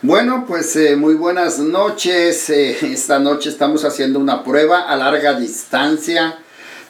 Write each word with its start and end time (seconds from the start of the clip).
Bueno, 0.00 0.44
pues 0.46 0.76
eh, 0.76 0.94
muy 0.94 1.14
buenas 1.14 1.58
noches. 1.58 2.50
Eh, 2.50 2.78
esta 2.82 3.18
noche 3.18 3.48
estamos 3.48 3.84
haciendo 3.84 4.20
una 4.20 4.44
prueba 4.44 4.82
a 4.82 4.94
larga 4.94 5.36
distancia, 5.36 6.38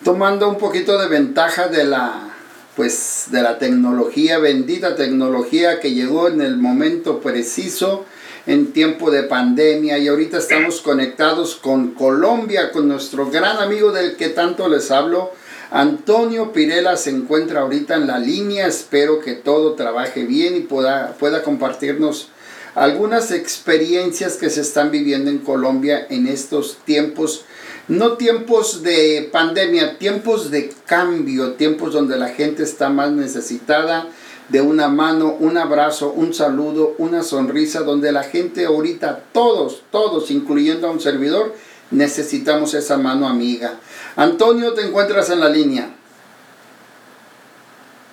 tomando 0.05 0.47
un 0.47 0.59
poquito 0.59 0.99
de 0.99 1.09
ventaja 1.09 1.69
de 1.69 1.85
la, 1.85 2.37
pues, 2.77 3.29
de 3.31 3.41
la 3.41 3.59
tecnología, 3.59 4.37
bendita 4.37 4.95
tecnología 4.95 5.81
que 5.81 5.93
llegó 5.93 6.29
en 6.29 6.43
el 6.43 6.59
momento 6.59 7.21
preciso, 7.21 8.05
en 8.47 8.75
tiempo 8.75 9.11
de 9.11 9.23
pandemia. 9.23 9.97
Y 9.97 10.09
ahorita 10.09 10.37
estamos 10.37 10.83
conectados 10.83 11.57
con 11.57 11.93
Colombia, 11.93 12.73
con 12.73 12.89
nuestro 12.89 13.31
gran 13.31 13.57
amigo 13.57 13.91
del 13.91 14.17
que 14.17 14.29
tanto 14.29 14.69
les 14.69 14.91
hablo. 14.91 15.31
Antonio 15.71 16.53
Pirela 16.53 16.99
se 16.99 17.09
encuentra 17.09 17.63
ahorita 17.63 17.95
en 17.95 18.07
la 18.07 18.19
línea. 18.19 18.67
Espero 18.67 19.19
que 19.21 19.33
todo 19.33 19.77
trabaje 19.77 20.25
bien 20.25 20.57
y 20.57 20.61
pueda, 20.61 21.15
pueda 21.19 21.43
compartirnos 21.43 22.33
algunas 22.79 23.33
experiencias 23.33 24.37
que 24.37 24.51
se 24.51 24.61
están 24.61 24.91
viviendo 24.91 25.31
en 25.31 25.39
Colombia 25.39 26.07
en 26.11 26.27
estos 26.29 26.79
tiempos, 26.85 27.45
no 27.89 28.13
tiempos 28.13 28.83
de 28.83 29.29
pandemia, 29.33 29.99
tiempos 29.99 30.51
de 30.51 30.73
cambio, 30.87 31.55
tiempos 31.55 31.93
donde 31.93 32.17
la 32.17 32.29
gente 32.29 32.63
está 32.63 32.89
más 32.89 33.11
necesitada 33.11 34.09
de 34.49 34.61
una 34.61 34.89
mano, 34.89 35.37
un 35.39 35.59
abrazo, 35.59 36.11
un 36.11 36.33
saludo, 36.33 36.95
una 36.99 37.23
sonrisa, 37.23 37.81
donde 37.81 38.13
la 38.13 38.23
gente 38.23 38.65
ahorita, 38.65 39.25
todos, 39.33 39.83
todos, 39.91 40.31
incluyendo 40.31 40.87
a 40.87 40.91
un 40.91 41.01
servidor, 41.01 41.55
necesitamos 41.91 42.75
esa 42.75 42.97
mano 42.97 43.29
amiga. 43.29 43.75
Antonio, 44.17 44.73
te 44.73 44.87
encuentras 44.87 45.31
en 45.31 45.41
la 45.41 45.49
línea. 45.49 45.91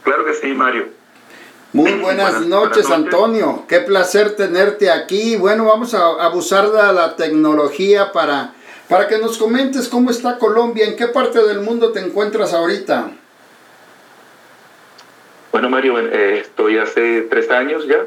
Claro 0.04 0.26
que 0.26 0.34
sí, 0.34 0.48
Mario. 0.48 0.95
Muy 1.76 1.92
buenas, 1.92 2.48
noches, 2.48 2.90
Antonio. 2.90 3.66
Qué 3.68 3.82
placer 3.82 4.38
tenerte 4.38 4.90
aquí. 4.90 5.36
Bueno, 5.36 5.66
vamos 5.66 5.94
a 5.94 6.24
abusar 6.24 6.72
de 6.72 6.94
la 6.94 7.18
tecnología 7.18 8.14
para, 8.14 8.54
para 8.88 9.10
que 9.10 9.18
nos 9.18 9.38
comentes 9.38 9.90
cómo 9.90 10.10
está 10.10 10.38
Colombia, 10.38 10.86
en 10.86 10.96
qué 10.96 11.10
parte 11.10 11.44
del 11.44 11.60
mundo 11.60 11.92
te 11.92 12.00
encuentras 12.00 12.54
ahorita. 12.54 13.12
Bueno, 15.52 15.70
Mario, 15.70 16.00
eh, 16.00 16.40
estoy 16.40 16.78
hace 16.78 17.24
tres 17.24 17.52
años 17.52 17.86
ya 17.86 18.06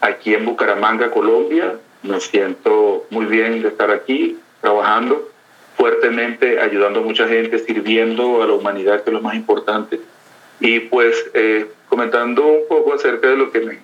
aquí 0.00 0.32
en 0.32 0.46
Bucaramanga, 0.46 1.10
Colombia. 1.10 1.74
Me 2.04 2.18
siento 2.20 3.04
muy 3.10 3.26
bien 3.26 3.60
de 3.60 3.68
estar 3.68 3.90
aquí 3.90 4.38
trabajando 4.62 5.28
fuertemente, 5.76 6.58
ayudando 6.58 7.00
a 7.00 7.02
mucha 7.02 7.28
gente, 7.28 7.58
sirviendo 7.58 8.42
a 8.42 8.46
la 8.46 8.54
humanidad, 8.54 9.04
que 9.04 9.10
es 9.10 9.14
lo 9.14 9.20
más 9.20 9.34
importante. 9.34 10.00
Y 10.58 10.80
pues 10.80 11.22
eh, 11.34 11.66
comentando 11.94 12.44
un 12.44 12.66
poco 12.68 12.92
acerca 12.92 13.28
de 13.28 13.36
lo 13.36 13.52
que 13.52 13.60
me, 13.60 13.78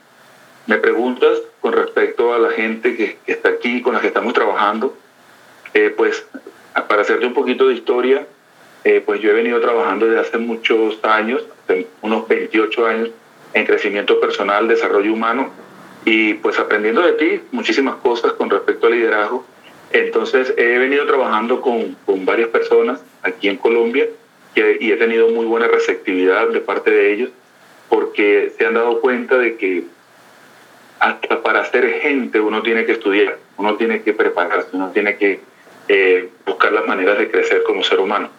me 0.67 0.79
preguntas 0.79 1.39
con 1.61 1.73
respecto 1.73 2.35
a 2.35 2.41
la 2.41 2.51
gente 2.51 2.97
que, 2.97 3.19
que, 3.25 3.31
está 3.31 3.51
aquí, 3.51 3.83
con 3.83 3.95
la 3.95 4.01
que 4.01 4.09
estamos 4.09 4.33
trabajando, 4.33 4.97
eh, 5.75 5.95
pues 5.97 6.27
para 6.89 7.03
hacerte 7.03 7.25
un 7.25 7.35
poquito 7.35 7.69
de 7.69 7.75
historia, 7.75 8.27
eh, 8.83 9.01
pues 9.07 9.21
yo 9.21 9.31
he 9.31 9.33
venido 9.33 9.61
trabajando 9.61 10.07
desde 10.07 10.23
hace 10.23 10.39
muchos 10.39 10.99
años, 11.05 11.45
unos 12.03 12.27
28 12.27 12.85
años, 12.85 13.11
en 13.55 13.65
crecimiento 13.65 14.19
personal, 14.19 14.67
desarrollo 14.67 15.13
humano, 15.13 15.53
y 16.05 16.35
pues 16.35 16.59
aprendiendo 16.59 17.03
de 17.03 17.13
ti 17.13 17.43
muchísimas 17.53 17.95
cosas 17.97 18.33
con 18.33 18.51
respecto 18.51 18.89
al 18.89 18.95
liderazgo. 18.95 19.47
Entonces 19.93 20.53
he 20.57 20.79
venido 20.79 21.07
trabajando 21.07 21.61
con, 21.61 21.97
con 22.05 22.27
varias 22.27 22.49
personas 22.49 23.05
aquí 23.23 23.47
en 23.47 23.57
Colombia 23.57 24.09
y 24.57 24.91
he 24.91 24.97
tenido 24.97 25.29
muy 25.29 25.47
buena 25.47 25.69
receptividad 25.69 26.49
de 26.49 26.61
parte 26.61 26.91
de 26.91 27.13
ellos 27.13 27.31
porque 27.91 28.53
se 28.57 28.65
han 28.65 28.75
dado 28.75 29.01
cuenta 29.01 29.37
de 29.37 29.57
que 29.57 29.85
hasta 31.01 31.43
para 31.43 31.65
ser 31.67 32.01
gente 32.01 32.41
uno 32.41 32.63
tiene 32.63 32.87
que 32.87 32.93
estudiar, 32.93 33.37
uno 33.59 33.77
tiene 33.77 34.03
que 34.03 34.15
prepararse, 34.15 34.69
uno 34.73 34.91
tiene 34.93 35.17
que 35.17 35.41
eh, 35.89 36.29
buscar 36.47 36.73
las 36.73 36.87
maneras 36.87 37.19
de 37.19 37.31
crecer 37.31 37.63
como 37.65 37.83
ser 37.83 38.01
humano. 38.01 38.31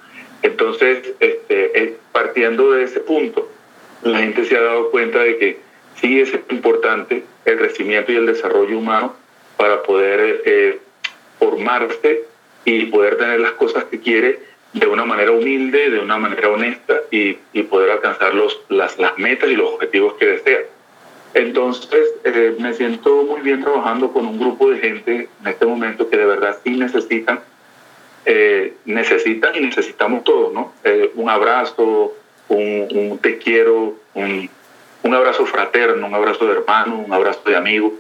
Entonces, 0.42 1.14
este, 1.20 1.84
eh, 1.84 1.98
partiendo 2.12 2.72
de 2.72 2.84
ese 2.84 3.02
punto, 3.02 3.50
la 4.04 4.20
gente 4.20 4.46
se 4.46 4.56
ha 4.56 4.62
dado 4.62 4.90
cuenta 4.90 5.20
de 5.20 5.38
que 5.38 5.58
sí 6.00 6.22
es 6.22 6.34
importante 6.50 7.24
el 7.46 7.58
crecimiento 7.58 8.12
y 8.12 8.16
el 8.16 8.26
desarrollo 8.26 8.78
humano 8.78 9.16
para 9.58 9.84
poder 9.84 10.42
eh, 10.46 10.80
formarse 11.38 12.24
y 12.64 12.86
poder 12.86 13.18
tener 13.18 13.42
las 13.42 13.52
cosas 13.54 13.84
que 13.86 14.00
quiere 14.00 14.40
de 14.74 14.88
una 14.88 15.04
manera 15.06 15.32
humilde, 15.32 15.90
de 15.90 16.00
una 16.00 16.18
manera 16.18 16.50
honesta 16.50 16.96
y, 17.12 17.38
y 17.54 17.64
poder 17.64 17.92
alcanzar 17.92 18.34
los, 18.34 18.62
las, 18.70 18.98
las, 18.98 19.18
metas 19.18 19.50
y 19.50 19.56
los 19.56 19.74
objetivos 19.74 20.14
que 20.14 20.26
desea. 20.26 20.60
Entonces, 21.34 22.14
eh, 22.24 22.56
me 22.60 22.74
siento 22.74 23.24
muy 23.24 23.42
bien 23.42 23.62
trabajando 23.62 24.12
con 24.12 24.26
un 24.26 24.40
grupo 24.40 24.70
de 24.70 24.80
gente 24.80 25.30
en 25.42 25.48
este 25.48 25.66
momento 25.66 26.10
que 26.10 26.18
de 26.18 26.26
verdad 26.26 26.58
sí 26.64 26.72
necesitan, 26.72 27.42
eh, 28.26 28.76
necesitan 28.86 29.56
y 29.56 29.62
necesitamos 29.62 30.24
todos, 30.24 30.54
¿no? 30.54 30.74
Eh, 30.84 31.12
un 31.16 31.30
abrazo, 31.30 32.14
un, 32.50 32.88
un 32.94 33.18
te 33.20 33.38
quiero, 33.38 33.96
un, 34.14 34.50
un, 35.04 35.14
abrazo 35.14 35.46
fraterno, 35.46 36.06
un 36.06 36.14
abrazo 36.14 36.46
de 36.46 36.54
hermano, 36.54 37.00
un 37.06 37.14
abrazo 37.14 37.42
de 37.46 37.56
amigo. 37.56 37.94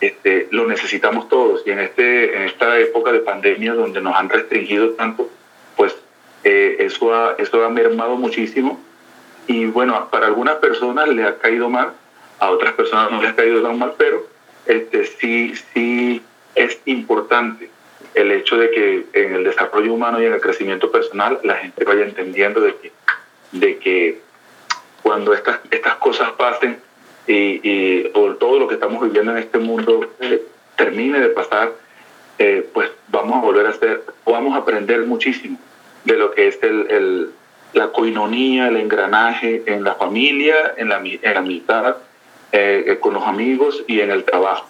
Este, 0.00 0.48
lo 0.50 0.66
necesitamos 0.66 1.28
todos 1.28 1.62
y 1.66 1.70
en, 1.70 1.80
este, 1.80 2.36
en 2.36 2.42
esta 2.42 2.78
época 2.78 3.12
de 3.12 3.20
pandemia 3.20 3.72
donde 3.72 4.02
nos 4.02 4.14
han 4.14 4.28
restringido 4.28 4.90
tanto, 4.90 5.30
eh, 6.44 6.76
eso, 6.80 7.14
ha, 7.14 7.34
eso 7.38 7.64
ha 7.64 7.70
mermado 7.70 8.16
muchísimo 8.16 8.78
y 9.46 9.66
bueno, 9.66 10.08
para 10.10 10.26
algunas 10.26 10.56
personas 10.56 11.08
le 11.08 11.24
ha 11.24 11.38
caído 11.38 11.70
mal, 11.70 11.92
a 12.38 12.50
otras 12.50 12.74
personas 12.74 13.10
no 13.10 13.22
les 13.22 13.30
ha 13.30 13.36
caído 13.36 13.62
tan 13.62 13.78
mal, 13.78 13.94
pero 13.96 14.26
este, 14.66 15.06
sí, 15.06 15.54
sí 15.72 16.22
es 16.54 16.78
importante 16.84 17.70
el 18.14 18.30
hecho 18.30 18.56
de 18.56 18.70
que 18.70 19.06
en 19.12 19.34
el 19.34 19.44
desarrollo 19.44 19.92
humano 19.92 20.22
y 20.22 20.26
en 20.26 20.34
el 20.34 20.40
crecimiento 20.40 20.90
personal 20.90 21.40
la 21.42 21.56
gente 21.56 21.84
vaya 21.84 22.04
entendiendo 22.04 22.60
de 22.60 22.76
que, 22.76 22.92
de 23.52 23.78
que 23.78 24.20
cuando 25.02 25.32
estas, 25.34 25.60
estas 25.70 25.96
cosas 25.96 26.32
pasen 26.32 26.78
y, 27.26 27.60
y 27.62 28.10
todo 28.38 28.58
lo 28.58 28.68
que 28.68 28.74
estamos 28.74 29.02
viviendo 29.02 29.32
en 29.32 29.38
este 29.38 29.58
mundo 29.58 30.10
eh, 30.20 30.42
termine 30.76 31.20
de 31.20 31.28
pasar, 31.28 31.72
eh, 32.38 32.68
pues 32.72 32.90
vamos 33.08 33.38
a 33.38 33.40
volver 33.40 33.66
a 33.66 33.70
hacer, 33.70 34.02
vamos 34.26 34.54
a 34.54 34.58
aprender 34.58 35.00
muchísimo 35.06 35.58
de 36.04 36.16
lo 36.16 36.32
que 36.32 36.48
es 36.48 36.58
el, 36.62 36.90
el, 36.90 37.30
la 37.74 37.88
coinonía, 37.92 38.68
el 38.68 38.76
engranaje 38.76 39.62
en 39.66 39.84
la 39.84 39.94
familia, 39.94 40.74
en 40.76 40.88
la, 40.88 40.98
en 40.98 41.34
la 41.34 41.38
amistad, 41.38 41.96
eh, 42.52 42.84
eh, 42.86 42.98
con 43.00 43.14
los 43.14 43.24
amigos 43.24 43.82
y 43.86 44.00
en 44.00 44.10
el 44.10 44.24
trabajo. 44.24 44.68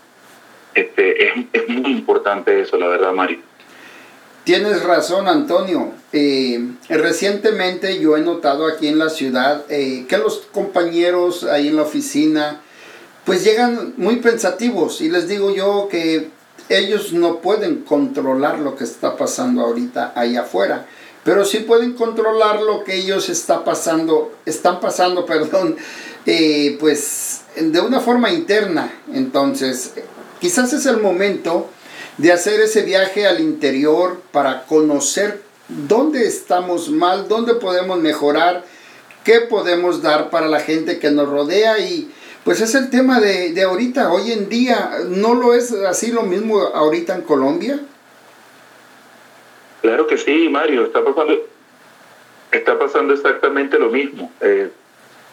Este, 0.75 1.29
es, 1.29 1.69
muy 1.69 1.93
importante 1.93 2.61
eso, 2.61 2.79
la 2.79 2.89
verdad, 2.89 3.13
Mario. 3.13 3.39
Tienes 4.45 4.83
razón, 4.83 5.29
Antonio. 5.29 5.93
Eh, 6.13 6.61
recientemente 6.89 8.01
yo 8.01 8.17
he 8.17 8.21
notado 8.21 8.67
aquí 8.67 8.89
en 8.89 8.99
la 8.99 9.09
ciudad 9.09 9.67
que 9.67 10.19
los 10.19 10.41
compañeros 10.53 11.45
ahí 11.45 11.69
en 11.69 11.77
la 11.77 11.83
oficina 11.83 12.61
pues 13.25 13.43
llegan 13.43 13.95
muy 13.97 14.17
pensativos 14.17 15.01
y 15.01 15.09
les 15.09 15.29
digo 15.29 15.55
yo 15.55 15.89
que 15.91 16.29
ellos 16.69 17.15
no 17.15 17.39
pueden 17.39 17.81
controlar 17.81 18.59
lo 18.59 18.77
que 18.77 18.85
está 18.85 19.17
pasando 19.17 19.63
ahorita 19.63 20.13
ahí 20.15 20.37
afuera 20.37 20.87
pero 21.25 21.45
sí 21.45 21.61
pueden 21.61 21.95
controlar 21.95 22.61
lo 22.61 22.85
que 22.85 22.95
ellos 22.97 23.29
está 23.31 23.65
pasando, 23.65 24.33
están 24.45 24.79
pasando, 24.79 25.25
perdón, 25.27 25.77
eh, 26.27 26.77
pues 26.79 27.43
de 27.57 27.81
una 27.81 28.01
forma 28.01 28.31
interna. 28.31 28.93
Entonces, 29.13 29.93
quizás 30.41 30.73
es 30.73 30.87
el 30.87 30.99
momento 30.99 31.69
de 32.19 32.33
hacer 32.33 32.61
ese 32.61 32.83
viaje 32.83 33.27
al 33.27 33.41
interior 33.41 34.21
para 34.31 34.67
conocer 34.67 35.43
dónde 35.69 36.27
estamos 36.27 36.91
mal, 36.91 37.27
dónde 37.27 37.55
podemos 37.55 37.99
mejorar, 37.99 38.65
qué 39.25 39.41
podemos 39.41 40.03
dar 40.03 40.31
para 40.31 40.47
la 40.47 40.61
gente 40.61 40.99
que 40.99 41.11
nos 41.11 41.29
rodea 41.29 41.79
y 41.79 42.13
pues 42.45 42.61
es 42.61 42.75
el 42.75 42.91
tema 42.91 43.21
de, 43.21 43.55
de 43.55 43.63
ahorita, 43.63 44.13
hoy 44.13 44.33
en 44.33 44.51
día, 44.51 44.99
¿no 45.09 45.35
lo 45.35 45.55
es 45.55 45.73
así 45.73 46.13
lo 46.13 46.25
mismo 46.25 46.61
ahorita 46.61 47.15
en 47.15 47.23
Colombia? 47.23 47.81
Claro 49.85 50.07
que 50.07 50.17
sí, 50.17 50.49
Mario, 50.49 50.87
está 50.87 51.05
pasando, 51.05 51.39
está 52.51 52.79
pasando 52.79 53.13
exactamente 53.13 53.79
lo 53.79 53.91
mismo, 53.91 54.33
eh, 54.41 54.71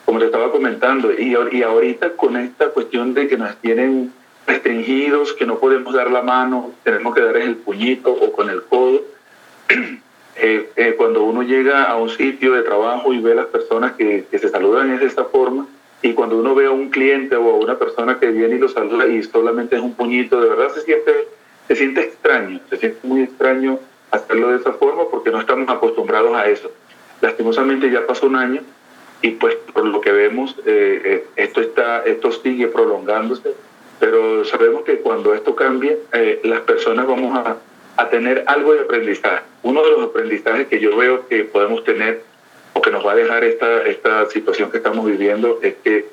como 0.03 0.19
te 0.19 0.25
estaba 0.25 0.51
comentando, 0.51 1.09
y, 1.17 1.33
ahorita 1.63 2.17
con 2.17 2.35
esta 2.35 2.67
cuestión 2.67 3.13
de 3.13 3.29
que 3.29 3.37
nos 3.37 3.55
tienen 3.61 4.11
restringidos, 4.45 5.31
que 5.31 5.45
no 5.45 5.57
podemos 5.57 5.93
dar 5.93 6.11
la 6.11 6.21
mano, 6.21 6.73
tenemos 6.83 7.15
que 7.15 7.21
dar 7.21 7.37
el 7.37 7.55
puñito 7.55 8.11
o 8.11 8.33
con 8.33 8.49
el 8.49 8.61
codo. 8.63 9.01
Eh, 10.37 10.71
eh, 10.75 10.95
cuando 10.97 11.23
uno 11.23 11.43
llega 11.43 11.83
a 11.83 11.97
un 11.97 12.09
sitio 12.09 12.53
de 12.53 12.63
trabajo 12.63 13.13
y 13.13 13.19
ve 13.19 13.33
a 13.33 13.35
las 13.35 13.47
personas 13.47 13.91
que, 13.91 14.25
que 14.31 14.39
se 14.39 14.49
saludan 14.49 14.89
es 14.91 15.01
de 15.01 15.05
esta 15.05 15.25
forma, 15.25 15.67
y 16.01 16.13
cuando 16.13 16.39
uno 16.39 16.55
ve 16.55 16.65
a 16.65 16.71
un 16.71 16.89
cliente 16.89 17.35
o 17.35 17.51
a 17.51 17.57
una 17.57 17.77
persona 17.77 18.17
que 18.17 18.31
viene 18.31 18.55
y 18.55 18.57
lo 18.57 18.69
saluda 18.69 19.05
y 19.07 19.21
solamente 19.23 19.75
es 19.75 19.81
un 19.81 19.93
puñito, 19.93 20.41
de 20.41 20.49
verdad 20.49 20.73
se 20.73 20.81
siente, 20.81 21.27
se 21.67 21.75
siente 21.75 22.01
extraño, 22.01 22.59
se 22.69 22.77
siente 22.77 22.99
muy 23.03 23.21
extraño 23.23 23.77
hacerlo 24.11 24.49
de 24.49 24.57
esa 24.57 24.73
forma 24.73 25.09
porque 25.09 25.31
no 25.31 25.39
estamos 25.39 25.69
acostumbrados 25.69 26.35
a 26.35 26.47
eso. 26.47 26.71
Lastimosamente 27.21 27.89
ya 27.89 28.05
pasó 28.05 28.27
un 28.27 28.35
año 28.35 28.61
y 29.21 29.31
pues 29.31 29.55
por 29.73 29.85
lo 29.85 30.01
que 30.01 30.11
vemos 30.11 30.55
eh, 30.65 31.01
eh, 31.05 31.27
esto 31.35 31.61
está 31.61 32.03
esto 32.05 32.31
sigue 32.31 32.67
prolongándose 32.67 33.53
pero 34.01 34.43
sabemos 34.45 34.81
que 34.81 34.97
cuando 34.97 35.35
esto 35.35 35.55
cambie, 35.55 35.99
eh, 36.11 36.41
las 36.43 36.61
personas 36.61 37.05
vamos 37.05 37.37
a, 37.37 37.57
a 37.97 38.09
tener 38.09 38.43
algo 38.47 38.73
de 38.73 38.81
aprendizaje. 38.81 39.43
Uno 39.61 39.83
de 39.83 39.91
los 39.91 40.09
aprendizajes 40.09 40.67
que 40.67 40.79
yo 40.79 40.97
veo 40.97 41.27
que 41.27 41.43
podemos 41.43 41.83
tener 41.83 42.23
o 42.73 42.81
que 42.81 42.89
nos 42.89 43.05
va 43.05 43.11
a 43.11 43.15
dejar 43.15 43.43
esta, 43.43 43.83
esta 43.83 44.25
situación 44.25 44.71
que 44.71 44.77
estamos 44.77 45.05
viviendo 45.05 45.59
es 45.61 45.75
que 45.83 46.07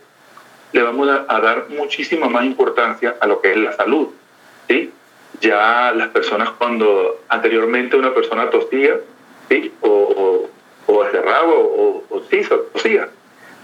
le 0.72 0.82
vamos 0.82 1.08
a, 1.08 1.40
dar 1.40 1.70
muchísima 1.70 2.28
más 2.28 2.44
importancia 2.44 3.16
a 3.22 3.26
lo 3.26 3.40
que 3.40 3.52
es 3.52 3.56
la 3.56 3.72
salud. 3.72 4.08
¿sí? 4.68 4.92
Ya 5.40 5.92
las 5.94 6.08
personas 6.08 6.50
cuando 6.50 7.20
anteriormente 7.28 7.96
una 7.96 8.12
persona 8.12 8.50
tosía, 8.50 8.96
¿sí? 9.48 9.72
o, 9.80 9.88
o, 9.88 10.92
o 10.92 11.04
o, 11.04 12.04
o, 12.10 12.22
sí, 12.30 12.42
tosía. 12.72 13.08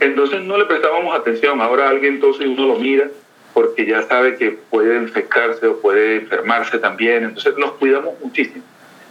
Entonces 0.00 0.42
no 0.42 0.58
le 0.58 0.66
prestábamos 0.66 1.18
atención. 1.18 1.60
Ahora 1.60 1.88
alguien 1.88 2.20
tose 2.20 2.44
y 2.44 2.46
uno 2.46 2.66
lo 2.66 2.76
mira 2.76 3.08
porque 3.52 3.86
ya 3.86 4.02
sabe 4.02 4.36
que 4.36 4.58
puede 4.70 4.96
infectarse 4.96 5.66
o 5.68 5.80
puede 5.80 6.16
enfermarse 6.16 6.78
también. 6.78 7.24
Entonces 7.24 7.56
nos 7.56 7.72
cuidamos 7.72 8.14
muchísimo. 8.22 8.64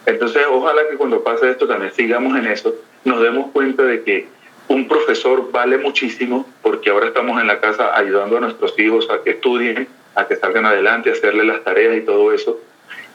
Entonces 0.05 0.43
ojalá 0.49 0.81
que 0.89 0.97
cuando 0.97 1.23
pase 1.23 1.49
esto 1.49 1.67
también 1.67 1.93
sigamos 1.93 2.37
en 2.37 2.47
eso, 2.47 2.75
nos 3.05 3.21
demos 3.21 3.51
cuenta 3.51 3.83
de 3.83 4.03
que 4.03 4.27
un 4.67 4.87
profesor 4.87 5.51
vale 5.51 5.77
muchísimo 5.77 6.45
porque 6.61 6.89
ahora 6.89 7.07
estamos 7.07 7.39
en 7.39 7.47
la 7.47 7.59
casa 7.59 7.97
ayudando 7.97 8.37
a 8.37 8.41
nuestros 8.41 8.77
hijos 8.79 9.09
a 9.09 9.23
que 9.23 9.31
estudien, 9.31 9.87
a 10.15 10.27
que 10.27 10.35
salgan 10.35 10.65
adelante, 10.65 11.09
a 11.09 11.13
hacerle 11.13 11.43
las 11.43 11.63
tareas 11.63 11.95
y 11.97 12.01
todo 12.01 12.33
eso. 12.33 12.59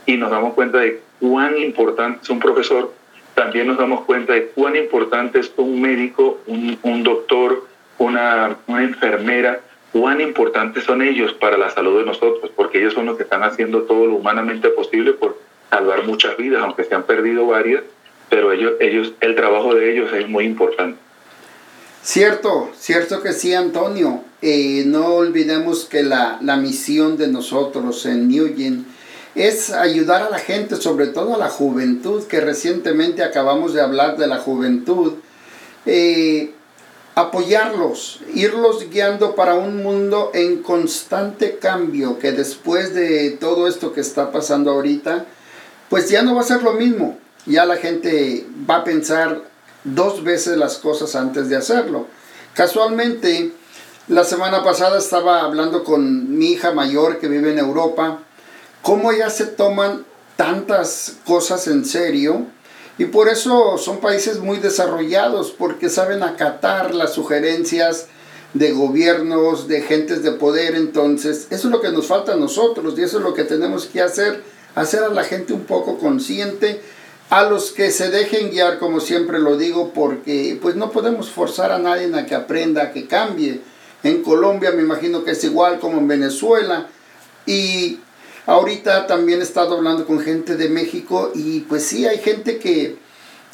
Y 0.06 0.17
nos 0.17 0.31
damos 0.31 0.55
cuenta 0.55 0.79
de 0.79 1.00
cuán 1.21 1.59
importante 1.59 2.21
es 2.23 2.31
un 2.31 2.41
profesor. 2.41 2.93
También 3.35 3.67
nos 3.67 3.79
damos 3.79 4.05
cuenta 4.05 4.33
de 4.33 4.47
cuán 4.49 4.77
importante 4.77 5.39
es 5.39 5.53
un 5.56 5.81
médico, 5.81 6.41
un, 6.47 6.79
un 6.83 7.03
doctor, 7.03 7.67
una, 7.99 8.56
una 8.67 8.83
enfermera, 8.83 9.61
cuán 9.93 10.21
importantes 10.21 10.85
son 10.85 11.03
ellos 11.03 11.33
para 11.35 11.56
la 11.56 11.71
salud 11.71 11.99
de 11.99 12.06
nosotros, 12.06 12.50
porque 12.55 12.79
ellos 12.79 12.95
son 12.95 13.06
los 13.06 13.17
que 13.17 13.23
están 13.23 13.43
haciendo 13.43 13.83
todo 13.83 14.06
lo 14.06 14.15
humanamente 14.15 14.69
posible 14.69 15.12
por 15.12 15.39
salvar 15.71 16.05
muchas 16.05 16.37
vidas, 16.37 16.62
aunque 16.62 16.85
se 16.85 16.95
han 16.95 17.05
perdido 17.05 17.47
varias, 17.47 17.83
pero 18.29 18.53
ellos, 18.53 18.75
ellos, 18.81 19.12
el 19.21 19.35
trabajo 19.35 19.75
de 19.75 19.93
ellos 19.93 20.12
es 20.12 20.29
muy 20.29 20.45
importante. 20.45 20.99
Cierto, 22.03 22.71
cierto 22.79 23.23
que 23.23 23.33
sí, 23.33 23.55
Antonio. 23.55 24.25
Eh, 24.41 24.85
no 24.87 25.15
olvidemos 25.15 25.85
que 25.85 26.03
la, 26.03 26.39
la, 26.43 26.56
misión 26.56 27.17
de 27.17 27.27
nosotros 27.27 28.06
en 28.06 28.29
Newgen 28.29 28.87
es 29.35 29.71
ayudar 29.71 30.23
a 30.23 30.31
la 30.31 30.39
gente, 30.39 30.77
sobre 30.77 31.09
todo 31.09 31.35
a 31.35 31.39
la 31.39 31.49
juventud, 31.49 32.25
que 32.25 32.41
recientemente 32.41 33.23
acabamos 33.23 33.75
de 33.75 33.81
hablar 33.81 34.17
de 34.17 34.27
la 34.27 34.39
juventud, 34.39 35.15
eh, 35.87 36.53
apoyarlos, 37.15 38.21
irlos 38.35 38.89
guiando 38.91 39.35
para 39.35 39.55
un 39.55 39.83
mundo 39.83 40.31
en 40.35 40.62
constante 40.62 41.59
cambio, 41.59 42.19
que 42.19 42.31
después 42.31 42.95
de 42.95 43.31
todo 43.31 43.67
esto 43.67 43.93
que 43.93 44.00
está 44.00 44.31
pasando 44.31 44.71
ahorita, 44.71 45.27
pues 45.89 46.09
ya 46.09 46.23
no 46.23 46.37
va 46.37 46.43
a 46.43 46.45
ser 46.45 46.62
lo 46.62 46.75
mismo. 46.75 47.19
Ya 47.47 47.65
la 47.65 47.77
gente 47.77 48.47
va 48.69 48.77
a 48.77 48.85
pensar 48.85 49.48
dos 49.84 50.25
veces 50.25 50.56
las 50.56 50.76
cosas 50.78 51.14
antes 51.14 51.48
de 51.48 51.56
hacerlo. 51.56 52.06
Casualmente, 52.54 53.52
la 54.08 54.25
semana 54.25 54.64
pasada 54.64 54.98
estaba 54.98 55.42
hablando 55.42 55.84
con 55.84 56.36
mi 56.38 56.52
hija 56.52 56.72
mayor 56.72 57.19
que 57.19 57.28
vive 57.28 57.52
en 57.52 57.58
Europa, 57.58 58.20
cómo 58.82 59.12
ya 59.12 59.30
se 59.30 59.46
toman 59.46 60.04
tantas 60.36 61.16
cosas 61.25 61.66
en 61.66 61.84
serio 61.84 62.46
y 62.98 63.04
por 63.04 63.28
eso 63.28 63.78
son 63.78 63.98
países 63.98 64.38
muy 64.38 64.58
desarrollados 64.58 65.50
porque 65.50 65.88
saben 65.88 66.22
acatar 66.22 66.94
las 66.94 67.12
sugerencias 67.12 68.06
de 68.54 68.72
gobiernos, 68.72 69.69
de 69.69 69.82
gentes 69.82 70.22
de 70.22 70.32
poder. 70.32 70.75
Entonces, 70.75 71.46
eso 71.50 71.69
es 71.69 71.72
lo 71.72 71.80
que 71.80 71.92
nos 71.92 72.06
falta 72.06 72.32
a 72.32 72.36
nosotros 72.36 72.94
y 72.96 73.02
eso 73.02 73.19
es 73.19 73.25
lo 73.25 73.34
que 73.34 73.44
tenemos 73.44 73.86
que 73.86 74.02
hacer, 74.02 74.42
hacer 74.75 75.04
a 75.04 75.10
la 75.10 75.22
gente 75.22 75.52
un 75.52 75.64
poco 75.64 75.98
consciente 75.98 76.80
a 77.30 77.42
los 77.42 77.72
que 77.72 77.90
se 77.90 78.10
dejen 78.10 78.50
guiar, 78.50 78.78
como 78.78 79.00
siempre 79.00 79.38
lo 79.38 79.56
digo, 79.56 79.92
porque 79.92 80.58
pues 80.60 80.76
no 80.76 80.90
podemos 80.90 81.30
forzar 81.30 81.72
a 81.72 81.78
nadie 81.78 82.12
a 82.14 82.26
que 82.26 82.34
aprenda, 82.34 82.84
a 82.84 82.92
que 82.92 83.06
cambie. 83.06 83.60
En 84.02 84.22
Colombia 84.22 84.70
me 84.70 84.82
imagino 84.82 85.25
que 85.25 85.32
es 85.32 85.44
igual 85.44 85.78
como 85.78 85.98
en 85.98 86.08
Venezuela. 86.08 86.88
Y 87.44 88.00
ahorita 88.46 89.06
también 89.06 89.40
he 89.40 89.42
estado 89.42 89.76
hablando 89.76 90.06
con 90.06 90.20
gente 90.20 90.56
de 90.56 90.70
México 90.70 91.30
y 91.34 91.60
pues 91.60 91.84
sí, 91.84 92.06
hay 92.06 92.19
gente 92.19 92.58
que 92.58 92.96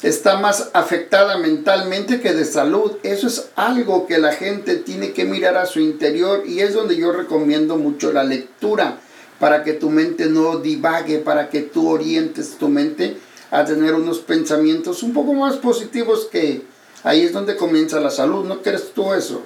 está 0.01 0.37
más 0.37 0.69
afectada 0.73 1.37
mentalmente 1.37 2.21
que 2.21 2.33
de 2.33 2.45
salud. 2.45 2.93
Eso 3.03 3.27
es 3.27 3.49
algo 3.57 4.07
que 4.07 4.19
la 4.19 4.31
gente 4.31 4.77
tiene 4.77 5.11
que 5.11 5.25
mirar 5.25 5.57
a 5.57 5.65
su 5.65 5.81
interior 5.81 6.43
y 6.45 6.61
es 6.61 6.73
donde 6.73 6.95
yo 6.95 7.11
recomiendo 7.11 7.75
mucho 7.75 8.13
la 8.13 8.23
lectura 8.23 8.99
para 9.37 9.65
que 9.65 9.73
tu 9.73 9.89
mente 9.89 10.27
no 10.27 10.59
divague, 10.59 11.17
para 11.17 11.49
que 11.49 11.61
tú 11.61 11.89
orientes 11.89 12.57
tu 12.57 12.69
mente 12.69 13.17
a 13.55 13.63
tener 13.63 13.93
unos 13.93 14.19
pensamientos 14.19 15.01
un 15.01 15.13
poco 15.13 15.33
más 15.33 15.55
positivos 15.55 16.25
que 16.25 16.63
ahí 17.03 17.21
es 17.21 17.31
donde 17.31 17.55
comienza 17.55 18.01
la 18.01 18.09
salud. 18.09 18.43
¿No 18.45 18.61
crees 18.61 18.91
tú 18.93 19.13
eso? 19.13 19.45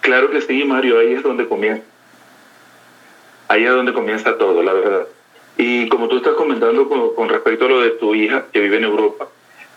Claro 0.00 0.30
que 0.30 0.40
sí, 0.40 0.62
Mario, 0.64 1.00
ahí 1.00 1.14
es 1.14 1.22
donde 1.24 1.48
comienza. 1.48 1.82
Ahí 3.48 3.64
es 3.64 3.70
donde 3.70 3.92
comienza 3.92 4.38
todo, 4.38 4.62
la 4.62 4.72
verdad. 4.72 5.06
Y 5.56 5.88
como 5.88 6.08
tú 6.08 6.18
estás 6.18 6.34
comentando 6.34 6.88
con, 6.88 7.28
respecto 7.28 7.64
a 7.64 7.68
lo 7.68 7.80
de 7.80 7.90
tu 7.90 8.14
hija 8.14 8.44
que 8.52 8.60
vive 8.60 8.76
en 8.76 8.84
Europa, 8.84 9.26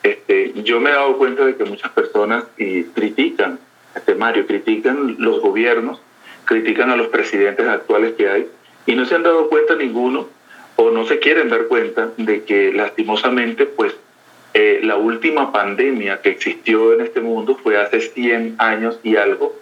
este, 0.03 0.53
yo 0.61 0.79
me 0.79 0.91
he 0.91 0.93
dado 0.93 1.17
cuenta 1.17 1.43
de 1.43 1.55
que 1.55 1.65
muchas 1.65 1.91
personas 1.91 2.43
y 2.57 2.83
critican, 2.83 3.59
este 3.95 4.13
Mario, 4.13 4.45
critican 4.45 5.15
los 5.17 5.41
gobiernos, 5.41 5.99
critican 6.45 6.91
a 6.91 6.95
los 6.95 7.07
presidentes 7.07 7.67
actuales 7.67 8.13
que 8.13 8.29
hay 8.29 8.47
y 8.85 8.93
no 8.93 9.05
se 9.05 9.15
han 9.15 9.23
dado 9.23 9.49
cuenta 9.49 9.75
ninguno 9.75 10.27
o 10.81 10.89
no 10.89 11.05
se 11.05 11.19
quieren 11.19 11.49
dar 11.49 11.67
cuenta 11.67 12.09
de 12.17 12.43
que 12.43 12.73
lastimosamente 12.73 13.67
pues 13.67 13.93
eh, 14.55 14.79
la 14.81 14.95
última 14.95 15.51
pandemia 15.51 16.21
que 16.21 16.29
existió 16.29 16.93
en 16.93 17.01
este 17.01 17.21
mundo 17.21 17.55
fue 17.61 17.79
hace 17.79 18.01
100 18.01 18.55
años 18.57 18.99
y 19.03 19.15
algo. 19.15 19.55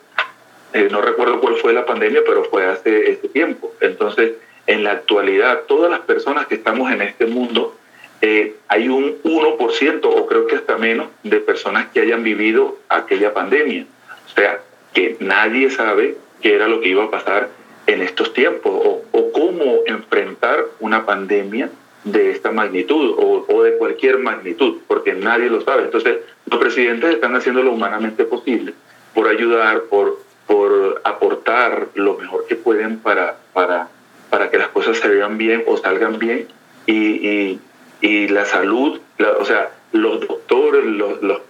Eh, 0.71 0.87
no 0.89 1.01
recuerdo 1.01 1.41
cuál 1.41 1.57
fue 1.57 1.73
la 1.73 1.85
pandemia, 1.85 2.21
pero 2.25 2.45
fue 2.45 2.65
hace 2.65 3.11
este 3.11 3.27
tiempo. 3.27 3.73
Entonces, 3.81 4.33
en 4.65 4.85
la 4.85 4.91
actualidad, 4.91 5.63
todas 5.67 5.91
las 5.91 5.99
personas 6.01 6.47
que 6.47 6.55
estamos 6.55 6.89
en 6.89 7.01
este 7.01 7.25
mundo, 7.25 7.75
eh, 8.21 8.55
hay 8.69 8.87
un 8.87 9.21
1% 9.21 9.99
o 10.05 10.25
creo 10.25 10.47
que 10.47 10.55
hasta 10.55 10.77
menos 10.77 11.09
de 11.23 11.41
personas 11.41 11.87
que 11.89 11.99
hayan 11.99 12.23
vivido 12.23 12.77
aquella 12.87 13.33
pandemia. 13.33 13.85
O 14.25 14.35
sea, 14.35 14.61
que 14.93 15.17
nadie 15.19 15.69
sabe 15.69 16.15
qué 16.41 16.55
era 16.55 16.69
lo 16.69 16.79
que 16.79 16.89
iba 16.89 17.03
a 17.03 17.11
pasar 17.11 17.58
en 17.89 18.01
estos 18.03 18.33
tiempos 18.33 18.71
o, 18.73 19.31
cómo 19.31 19.79
enfrentar 19.85 20.65
una 20.79 21.05
pandemia 21.05 21.69
de 22.03 22.31
esta 22.31 22.51
magnitud 22.51 23.15
o, 23.17 23.63
de 23.63 23.77
cualquier 23.77 24.19
magnitud, 24.19 24.79
porque 24.87 25.13
nadie 25.13 25.49
lo 25.49 25.61
sabe. 25.61 25.83
Entonces, 25.83 26.17
los 26.45 26.59
presidentes 26.59 27.13
están 27.13 27.35
haciendo 27.35 27.63
lo 27.63 27.71
humanamente 27.71 28.25
posible 28.25 28.73
por 29.13 29.27
ayudar, 29.27 29.83
por, 29.83 30.19
por 30.45 31.01
aportar 31.03 31.87
lo 31.93 32.15
mejor 32.15 32.45
que 32.47 32.55
pueden 32.55 32.99
para, 32.99 33.37
para, 33.53 33.87
para 34.29 34.49
que 34.49 34.57
las 34.57 34.69
cosas 34.69 34.97
se 34.97 35.07
vean 35.07 35.37
bien 35.37 35.63
o 35.67 35.77
salgan 35.77 36.19
bien. 36.19 36.47
Y, 36.85 37.59
y, 38.01 38.27
la 38.27 38.45
salud, 38.45 38.99
o 39.39 39.45
sea, 39.45 39.71
los 39.93 40.19
doctores, 40.27 40.85
los, 40.85 41.41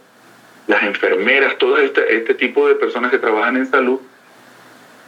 las 0.67 0.83
enfermeras, 0.83 1.57
todo 1.57 1.77
este, 1.77 2.17
este 2.17 2.33
tipo 2.33 2.67
de 2.67 2.75
personas 2.75 3.11
que 3.11 3.19
trabajan 3.19 3.57
en 3.57 3.65
salud 3.65 3.99